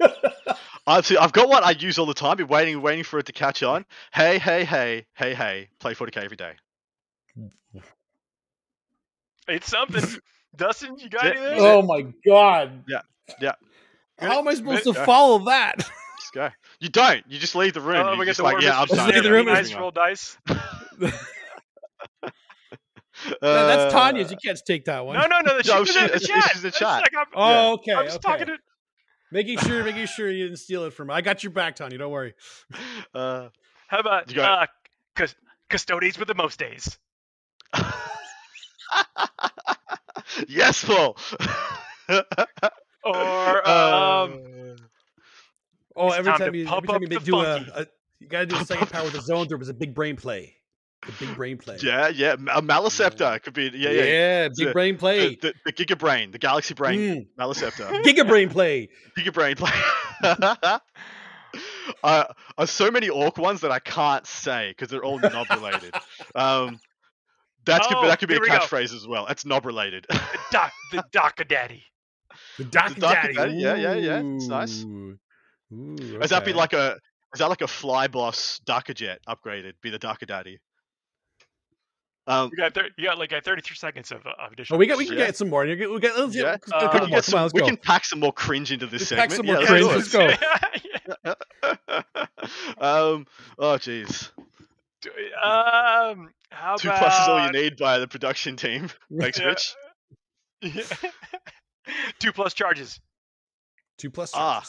[0.86, 2.36] I've see, I've got one I use all the time.
[2.38, 3.84] Been waiting, waiting for it to catch on.
[4.12, 5.68] Hey, hey, hey, hey, hey.
[5.78, 6.54] Play 40k every day.
[9.48, 10.02] It's something.
[10.56, 11.40] Dustin, you got Yeah.
[11.40, 11.58] anything?
[11.60, 12.84] oh my god.
[12.88, 13.00] Yeah,
[13.40, 13.52] yeah.
[14.18, 15.88] How am I supposed to follow that?
[16.34, 16.56] Let's go.
[16.80, 17.22] You don't.
[17.28, 17.96] You just leave the room.
[18.06, 18.96] Oh, You're we got just the like, yeah, I'm Mr.
[18.96, 19.10] done.
[19.10, 20.36] Leave the room Nice and- roll dice.
[23.40, 24.30] That- that's Uh, Tanya's.
[24.32, 25.16] You can't take that one.
[25.16, 25.56] No, no, no.
[25.58, 26.50] The No, she's she- in the it's- chat.
[26.52, 27.02] she's in the chat.
[27.02, 27.92] like I'm, Oh, okay.
[27.92, 28.32] I'm just okay.
[28.32, 28.56] talking to.
[29.30, 31.08] Making sure, making sure you didn't steal it from.
[31.10, 31.98] I got your back, Tanya.
[31.98, 32.34] Don't worry.
[33.14, 33.48] Uh,
[33.88, 34.66] How about You got uh,
[35.14, 35.34] cus-
[35.70, 36.98] custodians with the most days?
[40.48, 41.16] yes, Paul.
[43.04, 44.76] Or Uh, um,
[45.96, 47.86] Oh, It's every time time you, every time you the do a, a,
[48.18, 49.48] you gotta do a second power with the the zone.
[49.48, 50.56] There was a big brain play.
[51.06, 51.78] The big brain play.
[51.82, 52.32] Yeah, yeah.
[52.34, 53.64] A Maleceptor could be.
[53.74, 54.02] Yeah, yeah.
[54.04, 55.36] yeah, It's big a- brain play.
[55.36, 57.88] The, the, the Giga Brain, the Galaxy Brain, Mm, Maleceptor.
[58.04, 58.88] Giga brain play.
[59.18, 59.72] Giga Brain play.
[62.02, 62.24] uh,
[62.58, 65.94] are so many orc ones that I can't say because they're all knob related.
[66.34, 66.78] um,
[67.64, 68.52] that's could, Oh, that could be a here go.
[68.58, 69.26] catchphrase as well.
[69.26, 70.06] That's knob related.
[70.08, 70.20] The
[70.50, 71.84] doc, the Doca Daddy.
[72.58, 73.34] The Doc The Doc Daddy.
[73.34, 74.84] Daddy, yeah, yeah, yeah, it's nice.
[75.72, 75.96] Ooh.
[76.00, 76.96] Ooh, Is that be like a?
[77.34, 79.72] Is that like a fly boss Darker Jet upgraded?
[79.82, 80.60] Be the Darker Daddy.
[82.26, 84.76] Um, You got thir- you got like uh, 33 seconds of, uh, of additional.
[84.76, 85.26] Oh, we got we can Yeah.
[85.26, 85.64] get some more.
[85.64, 86.42] We we got let's Yeah.
[86.56, 87.22] get a Uh, couple we can, more.
[87.22, 89.36] some, on, let's we can pack some more cringe into this Let's pack segment.
[89.38, 90.46] some more yeah, cringe, let's let's
[91.18, 91.82] do
[92.80, 93.26] um,
[93.58, 94.30] oh jeez.
[95.42, 98.88] um, how Two about plus is all you need by the production team.
[99.18, 99.46] Thanks, Yeah.
[99.46, 99.74] Rich.
[102.20, 103.00] Two plus charges.
[103.98, 104.30] Two plus.
[104.34, 104.62] Ah.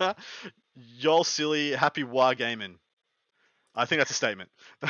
[0.00, 0.22] Charges.
[0.74, 2.78] Y'all silly, happy war gaming.
[3.74, 4.50] I think that's a statement.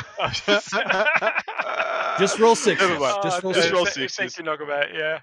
[2.19, 2.81] Just roll six.
[2.81, 3.19] Never mind.
[3.23, 3.75] Just roll Just six.
[3.75, 4.17] roll th- sixes.
[4.17, 4.95] Thank you, Knucklebat.
[4.95, 5.21] Yeah.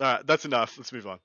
[0.00, 0.76] All right, that's enough.
[0.76, 1.18] Let's move on.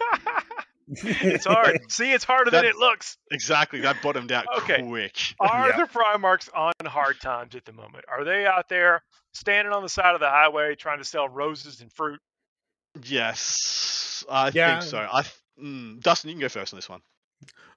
[0.88, 1.80] it's hard.
[1.90, 3.16] See, it's harder than it looks.
[3.30, 4.82] Exactly, that bottomed out Okay.
[4.82, 5.16] quick.
[5.40, 5.76] Are Yeah.
[5.76, 8.04] the Primarchs on hard times at the moment?
[8.08, 11.80] Are they out there standing on the side of the highway trying to sell roses
[11.80, 12.20] and fruit?
[13.04, 14.78] Yes, I Yeah.
[14.80, 15.08] think so.
[15.10, 17.00] I th- mm, Dustin, you can go first on this one.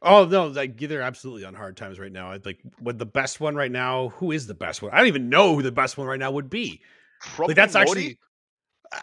[0.01, 2.31] Oh no, like they're absolutely on hard times right now.
[2.31, 4.09] I'd Like, what the best one right now?
[4.17, 4.91] Who is the best one?
[4.93, 6.81] I don't even know who the best one right now would be.
[7.19, 7.89] Probably Like that's Morty.
[7.89, 8.17] actually.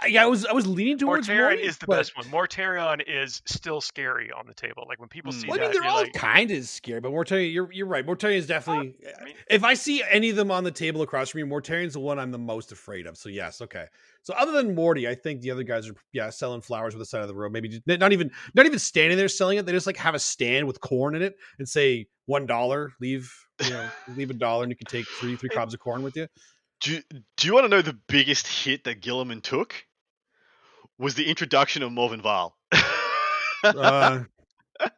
[0.03, 2.25] Uh, yeah, I was I was leaning towards Mortarion Morty, is the but- best one.
[2.27, 4.85] Mortarion is still scary on the table.
[4.89, 5.41] Like when people Mm.
[5.41, 8.07] see Well, I mean, they're all like, kind of scary, but Mortarion, you're you're right.
[8.07, 8.95] Mortarion is definitely.
[9.21, 11.93] I mean- if I see any of them on the table across from me, Mortarion's
[11.95, 13.17] the one I'm the most afraid of.
[13.17, 13.87] So yes, okay.
[14.23, 17.07] So other than Morty, I think the other guys are yeah selling flowers with the
[17.07, 17.53] side of the road.
[17.53, 19.67] Maybe just, not even not even standing there selling it.
[19.67, 22.93] They just like have a stand with corn in it and say one dollar.
[23.01, 23.33] Leave
[23.65, 26.17] you know leave a dollar and you can take three three cobs of corn with
[26.17, 26.27] you.
[26.83, 27.03] Do you,
[27.37, 29.75] do you want to know the biggest hit that Guilliman took?
[30.99, 32.53] Was the introduction of Morvenn Vahl.
[33.65, 34.25] Uh,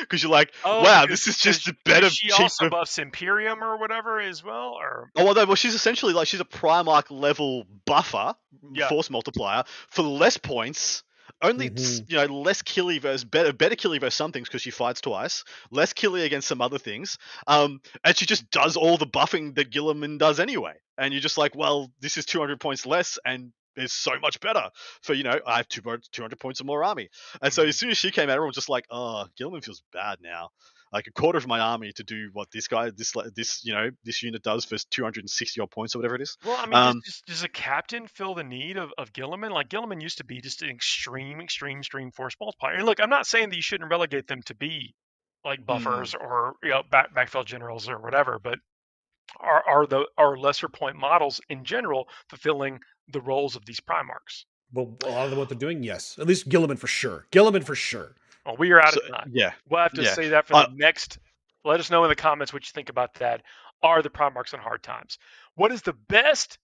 [0.00, 2.70] Because you're like, oh, wow, this is just a because better, She also cheaper.
[2.70, 6.40] buffs Imperium or whatever as well, or Oh, well, no, well, she's essentially like she's
[6.40, 8.34] a Primarch level buffer,
[8.72, 8.88] Yeah.
[8.88, 11.02] force multiplier for less points.
[11.42, 12.06] Only Mhm.
[12.08, 15.44] you know less killy versus better, better killy versus some things because she fights twice.
[15.70, 17.18] Less killy against some other things.
[17.46, 20.74] Um, and she just does all the buffing that Guilliman does anyway.
[20.98, 24.70] And you're just like, well, this is 200 points less, and it's so much better
[25.02, 27.08] for you know I have two 200 points of more army.
[27.40, 27.72] And so Mhm.
[27.72, 30.50] as soon as she came out, everyone was just like, oh, Guilliman feels bad now.
[30.92, 33.90] Like a quarter of my army to do what this guy, this this you know
[34.04, 36.36] this unit does for 260 odd points or whatever it is.
[36.44, 39.50] well, I mean, Um, does, does, does a captain fill the need of, of Guilliman?
[39.50, 42.74] Like Guilliman used to be just an extreme, extreme, extreme force multiplier.
[42.74, 44.94] And look, I'm not saying that you shouldn't relegate them to be
[45.44, 48.58] like buffers or you know back, backfill generals or whatever, but
[49.40, 54.44] are are the are lesser point models in general fulfilling the roles of these Primarchs?
[54.72, 56.16] well, a lot of them, what they're doing, yes.
[56.18, 57.26] At least Guilliman for sure.
[57.30, 58.14] Guilliman for sure.
[58.44, 59.30] Well, we are out So- of time.
[59.32, 60.14] yeah, We'll have to Yeah.
[60.14, 61.18] say that for Uh, the next.
[61.64, 63.42] Let us know in the comments what you think about that.
[63.82, 65.18] Are the Primarchs on hard times?
[65.54, 66.58] What is the best,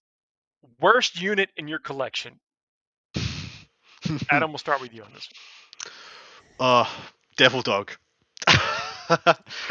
[0.81, 2.41] worst unit in your collection?
[4.31, 5.29] Adam, we'll start with you on this.
[6.61, 6.91] Oh,
[7.37, 7.93] Devil Dog.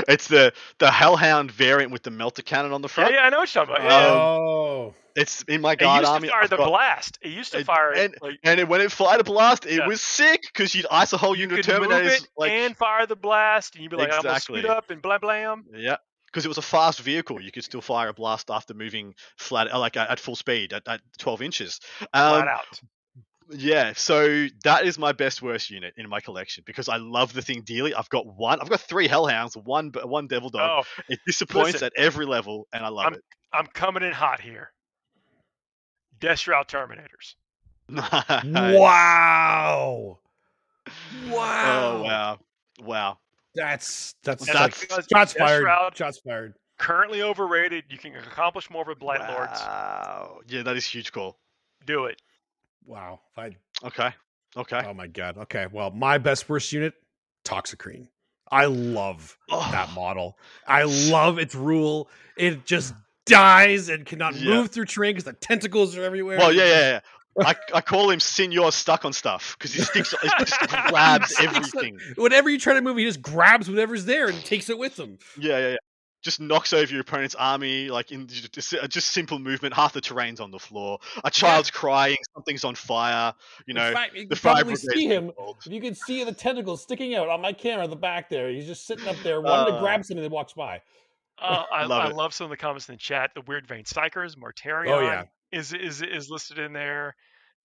[0.08, 3.12] it's the the Hellhound variant with the melter cannon on the front.
[3.12, 3.92] yeah, yeah I know what you're talking about.
[3.92, 4.12] Yeah, yeah.
[4.14, 6.28] Um, oh, It's in my it used army.
[6.28, 7.18] to fire the got- blast.
[7.22, 9.80] It used to and- fire and- like and it, when it fired a blast, it
[9.80, 9.88] Yeah.
[9.88, 13.06] was sick because you'd ice a whole unit of could move it like, and fire
[13.08, 15.66] the blast, and you'd be like, I'm gonna speed up and blam blam.
[15.74, 15.98] yeah,
[16.28, 17.42] because it was a fast vehicle.
[17.42, 20.88] You could still fire a blast after moving flat, uh, like at, full speed at,
[20.88, 21.80] at 12 inches.
[22.14, 22.80] Um, Flat out.
[23.50, 27.42] Yeah, so that is my best worst unit in my collection because I love the
[27.42, 27.94] thing dearly.
[27.94, 30.84] I've got one, I've got three Hellhounds, one one Devil Dog.
[30.86, 31.86] Oh, It disappoints listen.
[31.86, 33.16] at every level, and I love I'm
[33.54, 34.72] I'm coming in hot here.
[36.20, 37.36] Deathshroud Terminators.
[37.90, 37.96] it.
[38.80, 40.20] wow,
[41.30, 42.40] wow, Oh wow,
[42.84, 43.18] wow.
[43.56, 45.62] That's that's, that's because shots fired.
[45.64, 46.54] Shroud- Shots fired.
[46.78, 47.86] Currently overrated.
[47.90, 49.60] You can accomplish more with Blight Lords.
[49.60, 50.42] Wow.
[50.48, 51.40] Yeah, that is huge call.
[51.88, 52.22] Do it.
[52.86, 53.20] Wow.
[53.32, 54.12] If I, Okay.
[54.56, 54.82] Okay.
[54.86, 55.38] oh my god.
[55.40, 55.66] Okay.
[55.72, 56.94] Well, my best worst unit,
[57.46, 58.08] Toxicrene.
[58.52, 60.38] I love Oh, that model.
[60.68, 62.10] I love its rule.
[62.38, 62.94] It just
[63.28, 64.56] dies and cannot Yeah.
[64.56, 66.38] move through terrain because the tentacles are everywhere.
[66.38, 67.00] well, yeah, yeah, yeah.
[67.40, 72.00] I, I call him Senor stuck on stuff because he sticks, he just grabs everything.
[72.16, 75.20] Whenever you try to move, he just grabs whatever's there and takes it with him.
[75.38, 75.76] Yeah, yeah, yeah.
[76.24, 79.76] just knocks over your opponent's army, like in just, just simple movement.
[79.76, 80.98] Half the terrain's on the floor.
[81.24, 81.80] A child's yeah.
[81.80, 82.18] crying.
[82.34, 83.36] Something's on fire.
[83.68, 85.32] You know, fact, you the fire see him.
[85.64, 88.50] If you can see the tentacles sticking out on my camera at the back there,
[88.50, 90.82] he's just sitting up there, wanting uh, to grab something that walks by.
[91.40, 93.32] Uh, I, love, I love some of the comments in the chat.
[93.36, 95.26] The Wyrdvane Psykers, Mortarion oh, yeah.
[95.52, 97.16] is is is listed in there.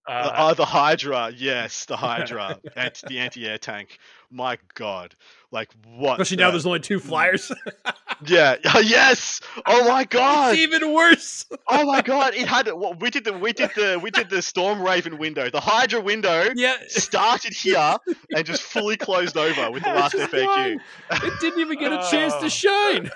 [0.06, 3.98] Uh, oh, the Hydra, yes, the Hydra, and the anti-air tank.
[4.30, 5.14] My God,
[5.50, 6.14] like what?
[6.20, 6.42] Especially the...
[6.42, 7.52] now, there's only two flyers.
[8.26, 8.56] yeah.
[8.82, 9.40] Yes.
[9.64, 10.54] Oh my God.
[10.54, 11.46] It's even worse.
[11.68, 12.34] oh my God.
[12.34, 12.66] It had.
[12.66, 15.48] Well, we did the we did the we did the Storm Raven window.
[15.50, 16.48] The Hydra window.
[16.54, 16.76] Yeah.
[16.88, 17.96] Started here
[18.34, 20.46] and just fully closed over with the last FAQ.
[20.46, 20.80] Gone.
[21.10, 22.48] It didn't even get a chance to oh.
[22.48, 23.10] shine.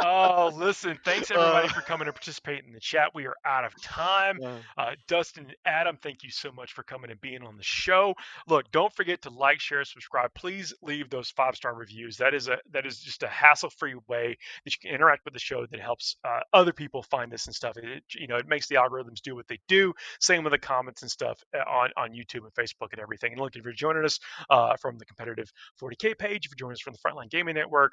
[0.00, 0.98] oh, listen.
[1.04, 3.10] Thanks everybody uh, for coming and participating in the chat.
[3.14, 4.38] We are out of time.
[4.76, 8.14] Uh, Dustin, and Adam, thank you so much for coming and being on the show.
[8.48, 10.34] Look, don't forget to like, share, subscribe.
[10.34, 12.16] Please leave those five star reviews.
[12.16, 15.34] That is a that is just a hassle free way that you can interact with
[15.34, 17.76] the show that helps uh, other people find this and stuff.
[17.76, 19.92] It, you know, it makes the algorithms do what they do.
[20.20, 23.32] Same with the comments and stuff uh, on on YouTube and Facebook and everything.
[23.32, 24.18] And look, if you're joining us
[24.50, 25.50] uh, from the competitive
[25.80, 27.92] 40k page, if you're joining us from the Frontline Gaming Network,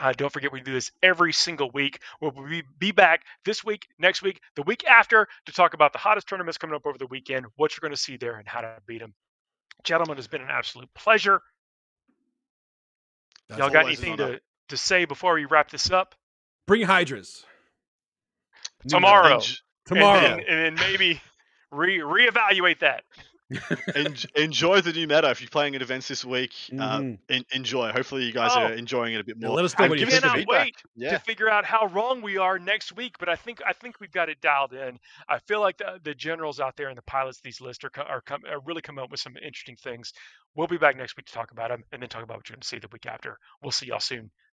[0.00, 2.00] uh, don't forget, we do this every single week.
[2.20, 5.98] We'll be, be back this week, next week, the week after to talk about the
[5.98, 8.60] hottest tournaments coming up over the weekend, what you're going to see there, and how
[8.60, 9.14] to beat them.
[9.82, 11.42] Gentlemen, it's been an absolute pleasure.
[13.48, 16.14] That's Y'all got anything to, to say before we wrap this up?
[16.66, 17.44] Bring Hydras.
[18.86, 19.40] Tomorrow.
[19.86, 20.18] Tomorrow.
[20.18, 21.20] And then, and then maybe
[21.70, 23.04] re reevaluate that.
[23.94, 26.52] en- enjoy the new meta if you're playing at events this week.
[26.70, 27.14] Uh, mm-hmm.
[27.30, 27.90] en- enjoy.
[27.92, 28.64] Hopefully, you guys oh.
[28.64, 29.50] are enjoying it a bit more.
[29.50, 30.48] Yeah, let us know what you think.
[30.48, 31.12] wait yeah.
[31.12, 34.12] to figure out how wrong we are next week, but I think I think we've
[34.12, 34.98] got it dialed in.
[35.28, 38.20] I feel like the, the generals out there and the pilots these lists are, are,
[38.20, 40.12] come, are really coming up with some interesting things.
[40.54, 42.56] We'll be back next week to talk about them and then talk about what you're
[42.56, 43.38] going to see the week after.
[43.62, 44.30] We'll see y'all soon.